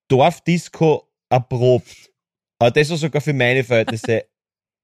[0.08, 2.10] Dorfdisco erprobt.
[2.58, 4.24] Aber das war sogar für meine Verhältnisse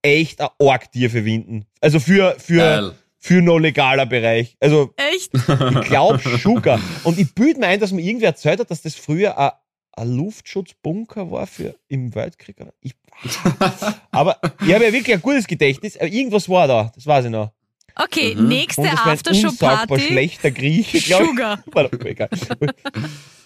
[0.04, 1.66] echt ein arg tiefe Winden.
[1.80, 2.92] Also für, für, Geil.
[3.18, 4.56] für noch legaler Bereich.
[4.60, 5.32] Also Echt?
[5.34, 6.78] ich glaube Sugar.
[7.04, 9.50] Und ich bilde mir ein, dass mir irgendwer erzählt hat, dass das früher ein,
[9.96, 12.56] ein Luftschutzbunker war für im Weltkrieg.
[12.80, 12.94] Ich,
[14.10, 15.96] aber ich habe ja wirklich ein gutes Gedächtnis.
[15.96, 17.50] Aber irgendwas war da, das weiß ich noch.
[17.96, 18.48] Okay, Mhm.
[18.48, 20.00] nächste Aftershow-Party.
[20.00, 21.62] schlechter Grieche, glaube Sugar.
[22.00, 22.20] ich.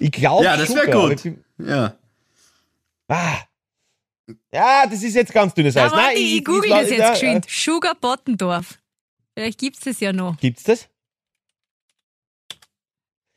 [0.00, 1.24] Ich glaube Ja, das wär Sugar, aber gut.
[1.24, 1.32] ich
[1.66, 1.94] Ja.
[3.08, 3.36] Ah.
[4.52, 5.92] Ja, das ist jetzt ganz dünnes Eis.
[5.92, 7.46] Aber warte, ich, google das jetzt ja, geschwind.
[7.48, 8.78] Sugar Bottendorf.
[9.34, 10.36] Vielleicht gibt's das ja noch.
[10.38, 10.88] Gibt's das?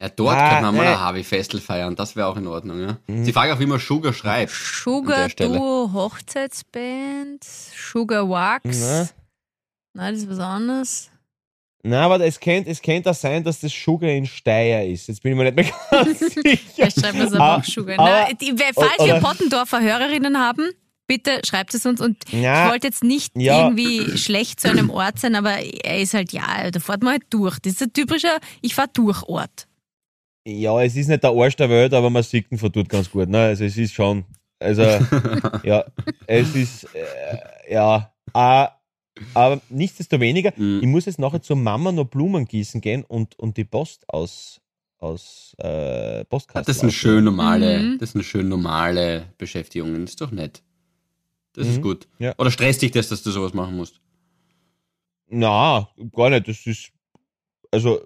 [0.01, 1.95] Ja, dort Ah, kann man mal ein Harvey-Festel feiern.
[1.95, 2.97] Das wäre auch in Ordnung, ja.
[3.05, 3.23] Mhm.
[3.23, 4.51] Sie fragen auch, wie man Sugar schreibt.
[4.51, 5.29] Sugar.
[5.29, 7.43] Duo Hochzeitsband.
[7.43, 8.79] Sugar Wax.
[8.79, 9.09] Na?
[9.93, 11.10] Nein, das ist was anderes.
[11.83, 15.07] Na, aber es könnte, es könnte auch sein, dass das Sugar in Steyr ist.
[15.07, 16.57] Jetzt bin ich mir nicht mehr ganz sicher.
[16.75, 17.97] Vielleicht schreibt man es aber Ah, auch Sugar.
[17.99, 20.69] aber- Na, die, falls wir oder- Pottendorfer Hörerinnen haben,
[21.07, 21.99] bitte schreibt es uns.
[21.99, 22.65] Und Ja.
[22.65, 23.63] ich wollte jetzt nicht Ja.
[23.63, 25.53] irgendwie schlecht zu einem Ort sein, aber
[25.83, 27.57] er ist halt, ja, da fährt man halt durch.
[27.59, 29.67] Das ist ein typischer, ich fahr durch Ort.
[30.47, 33.09] Ja, es ist nicht der Arsch der Welt, aber man sieht ihn von dort ganz
[33.09, 33.27] gut.
[33.27, 33.39] Ne?
[33.39, 34.23] Also es ist schon,
[34.59, 34.81] also
[35.63, 35.83] ja,
[36.27, 38.67] es ist, äh, ja, äh,
[39.33, 40.79] aber nichtsdestoweniger, Mhm.
[40.81, 44.61] ich muss jetzt nachher zur Mama noch Blumen gießen gehen und, und die Post aus,
[44.99, 46.65] aus äh, Postkasten.
[46.67, 47.15] Das sind ausnehmen.
[47.15, 47.97] schön normale, Mhm.
[47.99, 50.01] das sind schön normale Beschäftigungen.
[50.01, 50.61] Das ist doch nett.
[51.53, 51.81] Das ist Mhm.
[51.81, 52.07] gut.
[52.19, 52.33] Ja.
[52.37, 53.99] Oder stresst dich das, dass du sowas machen musst?
[55.27, 56.47] Na, gar nicht.
[56.47, 56.91] Das ist
[57.71, 58.01] also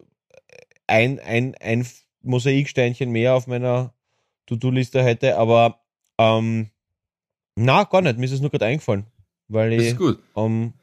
[0.88, 1.86] ein, ein, ein
[2.22, 3.94] Mosaiksteinchen mehr auf meiner
[4.48, 5.80] To-Do-Liste heute, aber
[6.18, 6.70] ähm,
[7.56, 8.18] na, gar nicht.
[8.18, 9.06] Mir ist es nur gerade eingefallen.
[9.48, 10.20] Weil Das ich, ist gut.
[10.36, 10.74] ähm,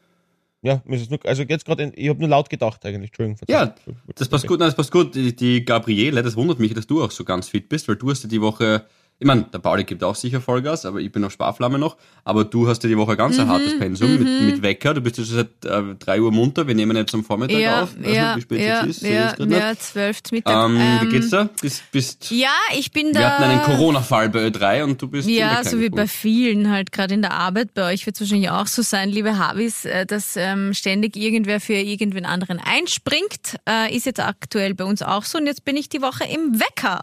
[0.62, 0.80] ja,
[1.24, 3.10] also jetzt gerade, ich habe nur laut gedacht eigentlich.
[3.10, 3.38] Entschuldigung.
[3.48, 3.74] Ja.
[4.14, 5.14] Das passt gut, nein, das passt gut.
[5.14, 8.10] Die, die Gabriele, das wundert mich, dass du auch so ganz fit bist, weil du
[8.10, 8.86] hast ja die Woche,
[9.22, 12.42] ich meine, der Pauli gibt auch sicher Vollgas, aber ich bin auf Sparflamme noch, aber
[12.44, 14.94] du hast ja die Woche ganz ein hartes Pensum mit, mit Wecker.
[14.94, 17.84] Du bist ja schon seit äh, 3 Uhr munter, wir nehmen jetzt am Vormittag Ja,
[17.84, 17.90] auf.
[17.96, 19.50] Weiß ja, nicht, wie spät ja, es jetzt ist.
[19.50, 20.70] ja, ja, zwölf Mittag.
[20.70, 21.48] Ähm, Ähm, wie geht's da?
[21.60, 23.20] Bist, bist, Ja, ich bin da.
[23.20, 26.90] wir hatten einen Corona-Fall bei Ö3 und du bist Ja, so wie bei vielen halt
[26.90, 27.74] gerade in der Arbeit.
[27.74, 31.60] Bei euch wird es wahrscheinlich auch so sein, liebe Havis, äh, dass ähm, ständig irgendwer
[31.60, 33.56] für irgendwen anderen einspringt.
[33.68, 35.38] Äh, ist jetzt aktuell bei uns auch so.
[35.38, 37.02] Und jetzt bin ich die Woche im Wecker.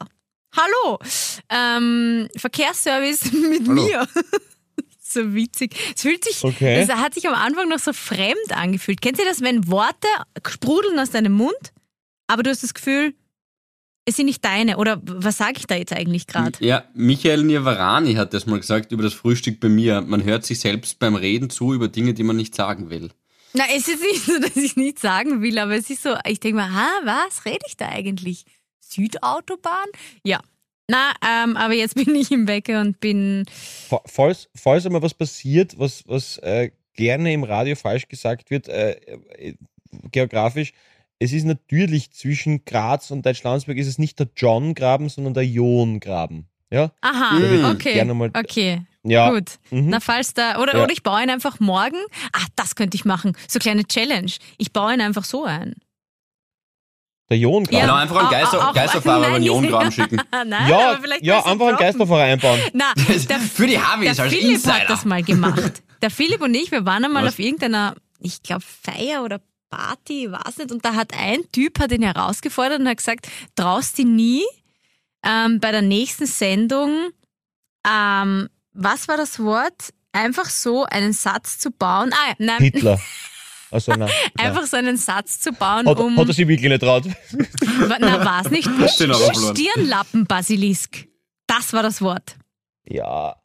[0.56, 1.00] Hallo!
[1.50, 3.84] Ähm, Verkehrsservice mit Hallo.
[3.86, 4.08] mir.
[5.02, 5.76] so witzig.
[5.96, 6.82] Es fühlt sich, Okay.
[6.82, 9.02] es hat sich am Anfang noch so fremd angefühlt.
[9.02, 10.08] Kennt ihr das, wenn Worte
[10.48, 11.74] sprudeln aus deinem Mund,
[12.28, 13.14] aber du hast das Gefühl,
[14.06, 14.78] es sind nicht deine?
[14.78, 16.54] Oder was sage ich da jetzt eigentlich gerade?
[16.66, 20.02] Ja, Michael Nirvarani hat das mal gesagt über das Frühstück bei mir.
[20.02, 23.12] Man hört sich selbst beim Reden zu über Dinge, die man nicht sagen will.
[23.54, 26.40] Na, es ist nicht so, dass ich nichts sagen will, aber es ist so, ich
[26.40, 28.46] denke mal, ha, was rede ich da eigentlich?
[28.90, 29.88] Südautobahn?
[30.24, 30.40] Ja.
[30.88, 33.46] Na, ähm, aber jetzt bin ich im Wecker und bin.
[33.52, 38.68] Fa- Falls, falls einmal was passiert, was, was äh, gerne im Radio falsch gesagt wird,
[38.68, 38.92] äh,
[39.38, 39.54] äh,
[40.12, 40.74] geografisch,
[41.20, 46.48] es ist natürlich zwischen Graz und Deutschlandsberg ist es nicht der John-Graben, sondern der John-Graben.
[46.72, 46.92] Ja?
[47.02, 47.66] Aha, Mhm.
[47.66, 47.94] okay.
[47.94, 49.32] Gerne mal- Okay, Ja.
[49.32, 49.60] gut.
[49.72, 49.90] Mhm.
[49.90, 50.62] Na, falls da.
[50.62, 50.84] Oder, Ja.
[50.84, 51.98] oder ich baue ihn einfach morgen.
[52.32, 53.34] Ah, das könnte ich machen.
[53.48, 54.32] So kleine Challenge.
[54.58, 55.76] Ich baue ihn einfach so ein.
[57.30, 57.82] Der John-Graben.
[57.82, 60.22] Genau, einfach einen auch- Geister, auch- Geisterfahrer nein, über den nicht- Iongraben schicken.
[60.32, 61.78] Nein, ja, aber vielleicht ja du einfach einen.
[61.78, 62.60] Geisterverein einbauen.
[62.74, 62.94] Na,
[63.30, 64.74] der, Für die Harveys Der als Philipp Insider.
[64.80, 65.84] hat das mal gemacht.
[66.02, 67.34] Der Philipp und ich, wir waren einmal Was?
[67.34, 70.72] auf irgendeiner, ich glaube, Feier oder Party, weiß nicht.
[70.72, 74.44] Und da hat ein Typ hat ihn herausgefordert und hat gesagt, traust dich nie
[75.24, 77.10] ähm, bei der nächsten Sendung,
[77.88, 79.94] ähm, was war das Wort?
[80.14, 82.12] Einfach so einen Satz zu bauen.
[82.14, 83.00] Ah, nein, Hitler.
[83.72, 86.18] Also, nein, einfach so einen Satz zu bauen, Hat, um.
[86.18, 87.04] hat er sich wirklich nicht traut.
[88.00, 88.68] na, war es nicht?
[89.80, 91.08] Stirnlappenbasilisk.
[91.48, 92.36] Das war das Wort.
[92.88, 93.36] Ja.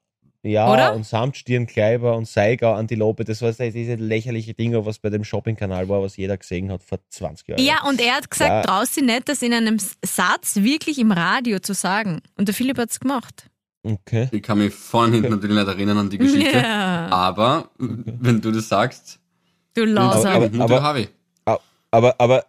[0.47, 0.95] Ja, Oder?
[0.95, 6.03] und Samtstirnkleiber und Seiger, Antilope, das war diese lächerliche Dinge, was bei dem Shopping-Kanal war,
[6.03, 7.63] was jeder gesehen hat vor 20 Jahren.
[7.63, 8.61] Ja, und er hat gesagt, Ja.
[8.63, 12.21] traust dich nicht, das in einem Satz wirklich im Radio zu sagen.
[12.37, 13.49] Und der Philipp hat's gemacht.
[13.85, 14.29] Okay.
[14.33, 16.59] Ich kann mich vorne und hinten natürlich nicht erinnern an die Geschichte.
[16.63, 17.09] Ja.
[17.11, 19.21] Aber wenn du das sagst,
[19.75, 20.31] Du Aber- Lauser.
[20.31, 21.09] aber- Mutter Harvey.
[21.91, 22.45] Aber, aber,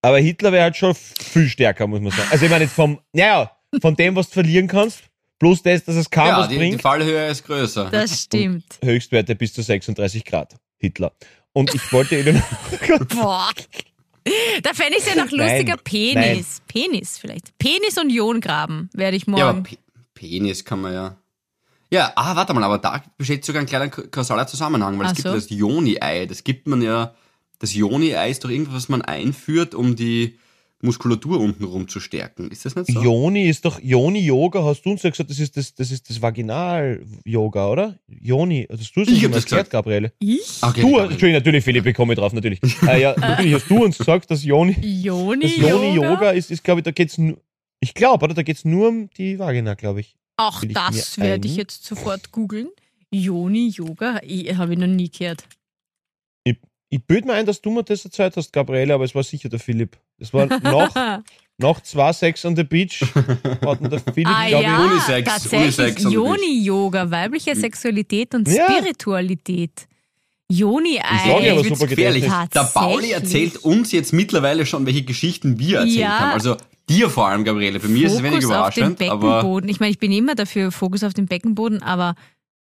[0.00, 2.28] aber Hitler wäre halt schon viel stärker, muss man sagen.
[2.30, 5.02] Also ich meine jetzt vom, naja, von dem, was du verlieren kannst,
[5.40, 7.90] plus das, dass es kaum Ja, was die, die bringt, Fallhöhe ist größer.
[7.90, 8.64] Das stimmt.
[8.84, 10.54] Höchstwerte bis zu 36 Grad.
[10.78, 11.12] Hitler.
[11.52, 12.40] Und ich wollte Ihnen,
[13.08, 13.48] Boah.
[14.62, 15.76] Da fände ich es ja noch Nein, lustiger.
[15.76, 16.62] Penis.
[16.68, 17.58] Penis vielleicht.
[17.58, 19.62] Penis und Iongraben werde ich ja, aber morgen.
[19.64, 19.76] Pe
[20.14, 21.16] Penis kann man ja.
[21.94, 25.16] Ja, ah, warte mal, aber da besteht sogar ein kleiner kausaler Zusammenhang, weil Ach es
[25.16, 25.28] gibt so.
[25.28, 26.26] ja das Joni-Ei.
[26.26, 27.14] Das gibt man ja,
[27.60, 30.36] das Joni-Ei ist doch irgendwas, was man einführt, um die
[30.82, 32.50] Muskulatur untenrum zu stärken.
[32.50, 33.00] Ist das nicht so?
[33.00, 36.20] Joni ist doch, Joni-Yoga, hast du uns ja gesagt, das ist das, das ist das
[36.20, 37.98] Vaginal-Yoga, oder?
[38.08, 39.70] Joni, also hast du es Ich uns hab mal das erklärt, gesagt.
[39.70, 40.12] Gabriele?
[40.18, 40.62] ich?
[40.62, 41.02] Okay, Du, Gabriele.
[41.12, 42.60] Entschuldigung, natürlich, Philipp, ich komme drauf, natürlich.
[42.88, 46.80] äh, ja, natürlich hast du uns gesagt, dass Joni, Joni das Joni-Yoga ist, ist glaube
[46.80, 47.38] ich, da geht's nur,
[47.78, 48.34] ich glaube, oder?
[48.34, 50.16] Da geht's nur um die Vagina, glaube ich.
[50.36, 52.68] Auch Will ich das mir werde ich jetzt sofort googeln.
[53.12, 55.44] Joni Yoga, habe ich noch nie gehört.
[56.94, 59.48] Ich büte mir ein, dass du mir das erzählt hast, Gabriele, aber es war sicher
[59.48, 59.98] der Philipp.
[60.18, 61.22] Das war nach,
[61.58, 63.02] nach zwei Sex on the Beach,
[63.66, 65.78] hatten der Philipp, ah glaube ja, Unisex, tatsächlich.
[65.78, 68.70] Unisex on the Joni Yoga, weibliche Sexualität und Ja.
[68.70, 69.88] Spiritualität.
[70.50, 72.24] Joni Ich sage ja, aber Ey, super gefährlich.
[72.54, 76.18] Der Pauli erzählt uns jetzt mittlerweile schon, welche Geschichten wir erzählt Ja.
[76.18, 76.32] haben.
[76.32, 76.56] Also
[76.88, 77.78] dir vor allem, Gabriele.
[77.80, 79.70] Bei mir ist es wenig Fokus auf den überraschend, aber Beckenboden.
[79.70, 82.14] Ich meine, ich bin immer dafür, Fokus auf den Beckenboden, aber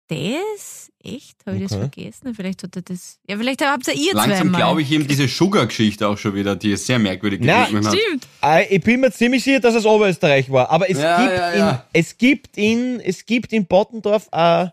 [0.08, 1.38] das, echt?
[1.46, 1.90] Habe ich das Okay.
[1.90, 2.34] vergessen?
[2.34, 3.18] Vielleicht hat er das.
[3.28, 6.72] Ja, vielleicht habt ihr ihr langsam glaube ich ihm diese Sugar-Geschichte auch schon wieder, die
[6.72, 7.96] ist sehr merkwürdig Na, geklungen hat.
[7.98, 8.26] Stimmt.
[8.42, 10.70] Äh, Ich bin mir ziemlich sicher, dass es Oberösterreich war.
[10.70, 11.84] Aber es Ja, gibt ja, in, ja.
[11.94, 14.66] es gibt in, es gibt in Bottendorf, äh,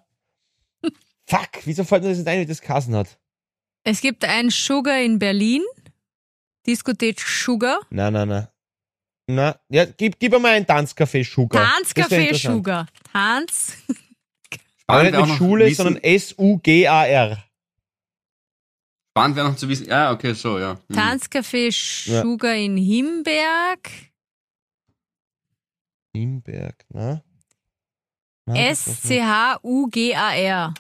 [1.32, 3.18] fuck, wieso fällt mir das nicht ein, wie das Kassen hat?
[3.84, 5.64] Es gibt ein Sugar in Berlin.
[6.68, 7.80] Diskothek Sugar.
[7.90, 8.48] Nein, nein, nein.
[9.28, 11.66] Na, ja, gib, gib mir mal ein Tanzcafé Sugar.
[11.66, 12.36] Tanzcafé.
[12.36, 12.88] Sugar.
[13.12, 13.78] Tanz.
[14.88, 17.44] Aber Spannend nicht mit Schule, wissen, sondern S-U-G-A-R.
[19.12, 20.78] spannend wäre noch zu wissen, ja, okay, so, ja.
[20.90, 20.96] Hm.
[20.96, 22.22] Tanzcafé Ja.
[22.22, 23.90] Sugar in Himberg.
[26.14, 27.24] Himberg, nicht.
[28.72, 30.74] S-C-H-U-G-A-R.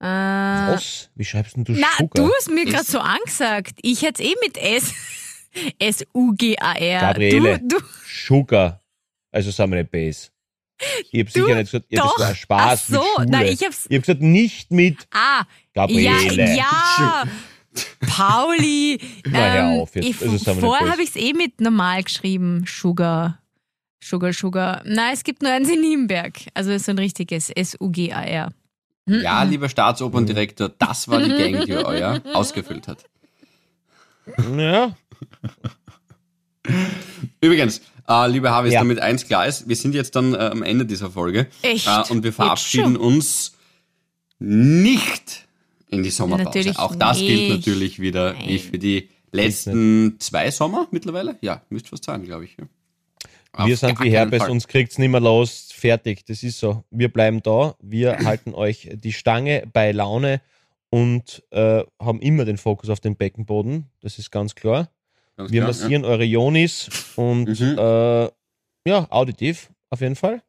[0.00, 1.10] Äh, Was?
[1.14, 2.08] Wie schreibst denn du na, Sugar?
[2.14, 3.78] du hast mir gerade so angesagt.
[3.82, 4.94] Ich hätte es eh mit S.
[5.78, 7.00] S-U-G-A-R.
[7.00, 7.58] Gabriele.
[7.60, 8.80] Du, du, Sugar.
[9.32, 10.28] Also sagen wir nicht Base.
[11.10, 12.16] Ich hab sicher nicht gesagt, ja, doch.
[12.16, 13.26] das Spaß Ach so, mit Schule.
[13.30, 13.86] nein, ich hab's.
[13.88, 15.42] ich hab gesagt, nicht mit Ah,
[15.74, 16.54] Gabriele.
[16.56, 17.24] ja, ja.
[18.08, 18.98] Pauli.
[19.26, 20.04] Na, hör ähm, auf jetzt.
[20.06, 22.64] Ich, Also, vorher habe ich es eh mit normal geschrieben.
[22.66, 23.38] Sugar.
[24.02, 24.82] Sugar, Sugar.
[24.86, 26.32] Nein, es gibt nur eins in Nürnberg.
[26.54, 28.50] Also es ist ein richtiges S-U-G-A-R.
[29.06, 33.04] Ja, lieber Staatsoperndirektor, das war die Gang, die euer ausgefüllt hat.
[34.56, 34.94] Ja,
[37.40, 38.80] Übrigens, äh, liebe Harvis, Ja.
[38.80, 41.46] damit eins klar ist, wir sind jetzt dann äh, am Ende dieser Folge.
[41.62, 41.86] Echt?
[41.86, 43.56] Äh, und wir verabschieden uns
[44.38, 45.46] nicht
[45.88, 46.44] in die Sommerpause.
[46.44, 47.50] Natürlich Auch das gilt nicht.
[47.50, 48.58] natürlich wieder wie Nein.
[48.58, 51.36] für die letzten zwei Sommer mittlerweile.
[51.40, 52.56] Ja, müsste fast sein, glaube ich.
[52.58, 53.66] Ja.
[53.66, 55.69] wir Auf sind wie Herpes, uns kriegt's nicht mehr los.
[55.80, 56.84] Fertig, das ist so.
[56.90, 60.40] Wir bleiben da, wir halten euch die Stange bei Laune
[60.90, 63.86] und äh, haben immer den Fokus auf den Beckenboden.
[64.00, 64.90] Das ist ganz klar.
[65.36, 67.78] Ganz Wir klar, massieren eure Ionis und Mhm.
[67.78, 68.24] äh,
[68.88, 70.42] ja, auditiv auf jeden Fall.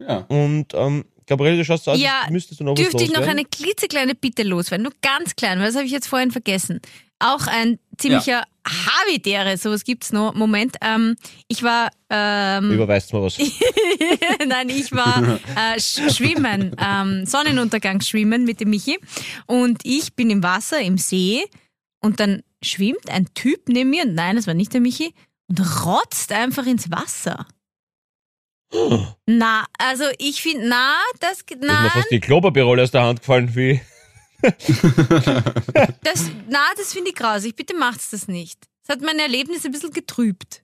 [0.00, 0.18] Ja.
[0.28, 3.26] Und ähm, Gabriele, du schaust so aus, Ja, müsstest du noch was Dürfte ich noch
[3.26, 4.82] eine klitzekleine Bitte loswerden?
[4.84, 6.80] Nur ganz klein, weil das habe ich jetzt vorhin vergessen.
[7.22, 10.34] Auch ein ziemlicher Habitäre, sowas gibt's noch.
[10.34, 11.16] Moment, ähm,
[11.48, 13.38] ich war ähm, Überweist mal was.
[14.46, 18.98] Nein, ich war äh, sch- schwimmen, ähm, Sonnenuntergang schwimmen mit dem Michi
[19.46, 21.44] und ich bin im Wasser, im See
[22.00, 25.14] und dann schwimmt ein Typ neben mir, nein, das war nicht der Michi,
[25.48, 27.46] und rotzt einfach ins Wasser.
[29.26, 33.02] Na, also ich finde, na, das, Da ist mir nein, fast die Klopapierrolle aus der
[33.02, 33.54] Hand gefallen.
[33.54, 33.80] Wie,
[36.02, 37.54] das, na, das finde ich grausig.
[37.56, 38.58] Bitte macht's das nicht.
[38.86, 40.62] Das hat mein Erlebnis ein bisschen getrübt.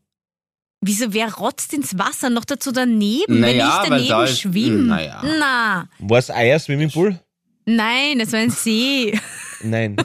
[0.80, 2.30] Wieso, wer rotzt ins Wasser?
[2.30, 4.82] Noch dazu daneben, Naja, wenn ich da daneben ist- schwimme?
[4.84, 5.22] naja.
[5.24, 7.18] Na, war es Eier Swimmingpool?
[7.66, 9.18] nein, es war ein See.
[9.62, 9.96] Nein,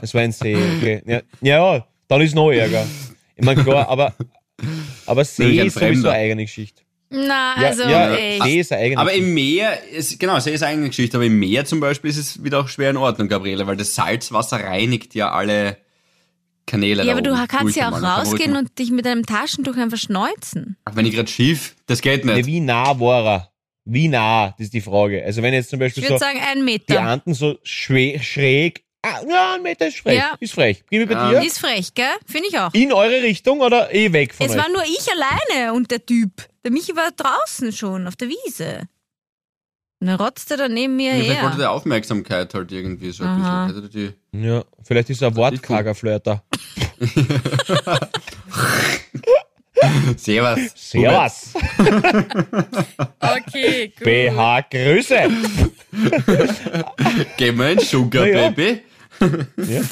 [0.00, 0.54] es war ein See.
[0.56, 1.02] Okay.
[1.06, 2.86] Ja, ja, dann ist noch Ärger.
[3.36, 4.14] Ich meine, klar, aber,
[5.06, 6.82] aber See ist sowieso eine eigene Geschichte.
[7.10, 8.42] Na, Ja, also ja, echt.
[8.44, 11.26] See ist eine eigene Aber im Meer, ist, genau, See ist eine eigene Geschichte, aber
[11.26, 14.62] im Meer zum Beispiel ist es wieder auch schwer in Ordnung, Gabriele, weil das Salzwasser
[14.62, 15.76] reinigt ja alle
[16.66, 17.04] Kanäle.
[17.04, 20.76] Ja, aber du kannst ja auch rausgehen und dich mit einem Taschentuch einfach schneuzen.
[20.84, 22.46] Ach, Wenn ich gerade schief, das geht Ja, nicht.
[22.46, 23.50] wie nah war er?
[23.84, 24.50] Wie nah?
[24.56, 25.24] Das ist die Frage.
[25.24, 27.00] Also wenn jetzt zum Ich Beispiel würde so sagen, ein die Meter.
[27.02, 30.18] Anden so schräg Ah, ja, ein Meter ist frech.
[30.18, 30.36] Ja.
[30.40, 30.84] Ist frech.
[30.90, 31.40] Gib mir bei Ja.
[31.40, 31.46] dir.
[31.46, 32.04] Ist frech, gell?
[32.26, 32.74] Finde ich auch.
[32.74, 34.58] In eure Richtung oder eh weg von Es euch?
[34.58, 36.30] war nur ich alleine und der Typ.
[36.64, 38.88] Der Michi war draußen schon auf der Wiese.
[40.00, 41.58] Und dann rotzte er neben mir Ja, vielleicht wollte her.
[41.58, 43.66] der Aufmerksamkeit halt irgendwie so ein Aha.
[43.66, 43.82] bisschen.
[43.82, 46.42] Hätte die ja, vielleicht ist er ein wortkarger Flirter.
[50.16, 50.72] Servus.
[50.74, 51.54] Servus.
[53.18, 54.04] Okay, gut.
[54.04, 55.16] BH Grüße.
[57.38, 58.50] Geh mal ein Sugar, ja.
[58.50, 58.82] Baby.
[59.56, 59.82] Ja,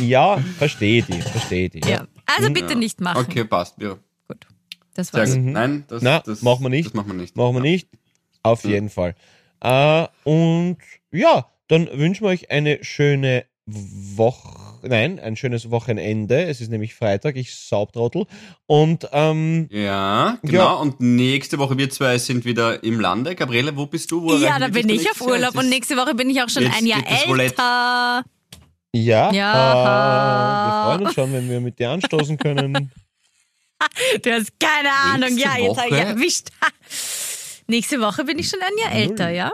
[0.00, 1.80] ja verstehe die, verstehe die.
[1.88, 2.06] Ja.
[2.26, 3.24] Also bitte nicht machen.
[3.24, 3.74] Okay, passt.
[3.80, 3.96] Ja.
[4.28, 4.46] Gut.
[4.94, 5.34] Das war's.
[5.34, 5.44] gut.
[5.44, 6.08] Nein, das, Mhm.
[6.08, 6.86] Na, das machen wir nicht.
[6.86, 7.36] Das machen wir nicht.
[7.36, 7.88] Machen wir nicht.
[8.42, 9.14] Auf jeden Fall.
[9.60, 10.78] Äh, und
[11.10, 14.64] ja, dann wünschen wir euch eine schöne Woche.
[14.86, 16.44] Nein, ein schönes Wochenende.
[16.44, 18.26] Es ist nämlich Freitag, ich Saubtrottel.
[18.66, 20.58] Und ähm, Ja, genau.
[20.58, 20.72] Ja.
[20.74, 23.34] Und nächste Woche wir zwei sind wieder im Lande.
[23.34, 24.22] Gabriele, wo bist du?
[24.22, 25.22] Wo Ja, da bin ich auf?
[25.22, 28.24] Urlaub und nächste Woche bin ich auch schon Jetzt ein Jahr älter.
[28.94, 29.52] Ja, Ja.
[29.72, 32.90] Äh, wir freuen uns schon, wenn wir mit dir anstoßen können.
[34.22, 35.34] Du hast keine Ahnung.
[35.34, 36.48] Nächste Ja, jetzt habe ich erwischt.
[37.66, 39.52] Nächste Woche bin ich schon ein Jahr älter, ja?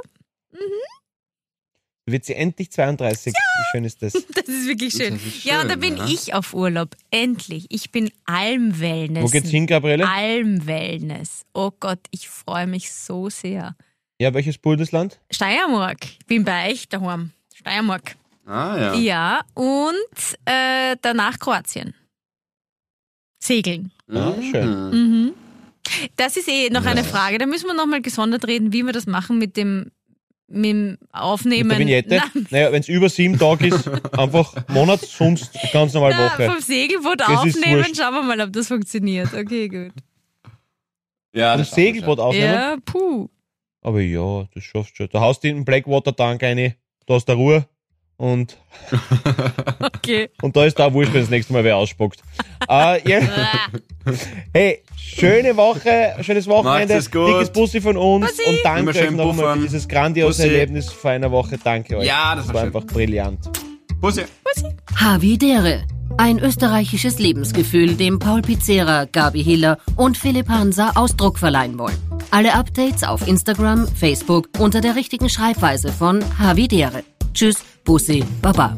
[2.06, 3.32] Wird sie endlich 32?
[3.32, 4.12] Wie schön ist das?
[4.34, 5.16] Das ist wirklich schön.
[5.16, 6.06] Ist Ja, und da schön, bin ja.
[6.06, 6.96] ich auf Urlaub.
[7.10, 7.66] Endlich.
[7.70, 9.24] Ich bin Almwellness.
[9.24, 10.08] Wo geht's hin, Gabriele?
[10.08, 11.42] Almwellness.
[11.54, 13.76] Oh Gott, ich freue mich so sehr.
[14.20, 15.18] Ja, welches Bundesland?
[15.30, 16.04] Steiermark.
[16.04, 17.32] Ich bin bei euch daheim.
[17.54, 18.16] Steiermark.
[18.50, 18.94] Ah, ja.
[18.94, 21.94] Ja, und äh, danach Kroatien.
[23.38, 23.92] Segeln.
[24.12, 24.90] Ah, schön.
[24.90, 25.32] Mhm.
[26.16, 27.38] Das ist eh noch eine Frage.
[27.38, 29.92] Da müssen wir nochmal gesondert reden, wie wir das machen mit dem,
[30.48, 31.68] mit dem Aufnehmen.
[31.68, 32.22] Mit der Vignette?
[32.34, 33.88] Na, Naja, wenn es über sieben Tage ist,
[34.18, 36.50] einfach Monat, sonst ganz normal na, Woche.
[36.50, 39.32] vom Segelboot Das aufnehmen, schauen wir mal, ob das funktioniert.
[39.32, 39.92] Okay, gut.
[41.32, 42.52] Ja, das Segelboot aufnehmen?
[42.52, 43.28] Ja, puh.
[43.82, 45.08] Aber ja, das schaffst du schon.
[45.12, 46.74] Da haust du in den Blackwater Tank rein,
[47.06, 47.64] da ist der Ruhe
[48.20, 48.56] und,
[49.96, 50.28] Okay.
[50.42, 52.20] und da ist da wurscht, wenn das nächste Mal wer ausspuckt.
[52.68, 53.00] ja.
[54.54, 56.94] Hey, schöne Woche, schönes Wochenende.
[56.94, 57.28] Macht's gut.
[57.28, 58.42] Dickes Bussi von uns Bussi.
[58.48, 60.54] und danke euch nochmal für dieses grandiose Bussi.
[60.54, 61.58] Erlebnis vor einer Woche.
[61.62, 62.06] Danke euch.
[62.06, 62.74] Ja, das war war schön.
[62.74, 63.38] einfach brillant.
[64.00, 64.22] Pussy.
[64.96, 65.84] Havidere.
[66.16, 71.96] Ein österreichisches Lebensgefühl, dem Paul Pizzera, Gabi Hiller und Philipp Hansa Ausdruck verleihen wollen.
[72.30, 77.04] Alle Updates auf Instagram, Facebook unter der richtigen Schreibweise von Havidere.
[77.34, 77.58] Tschüss,
[77.90, 78.76] Bussi, Baba.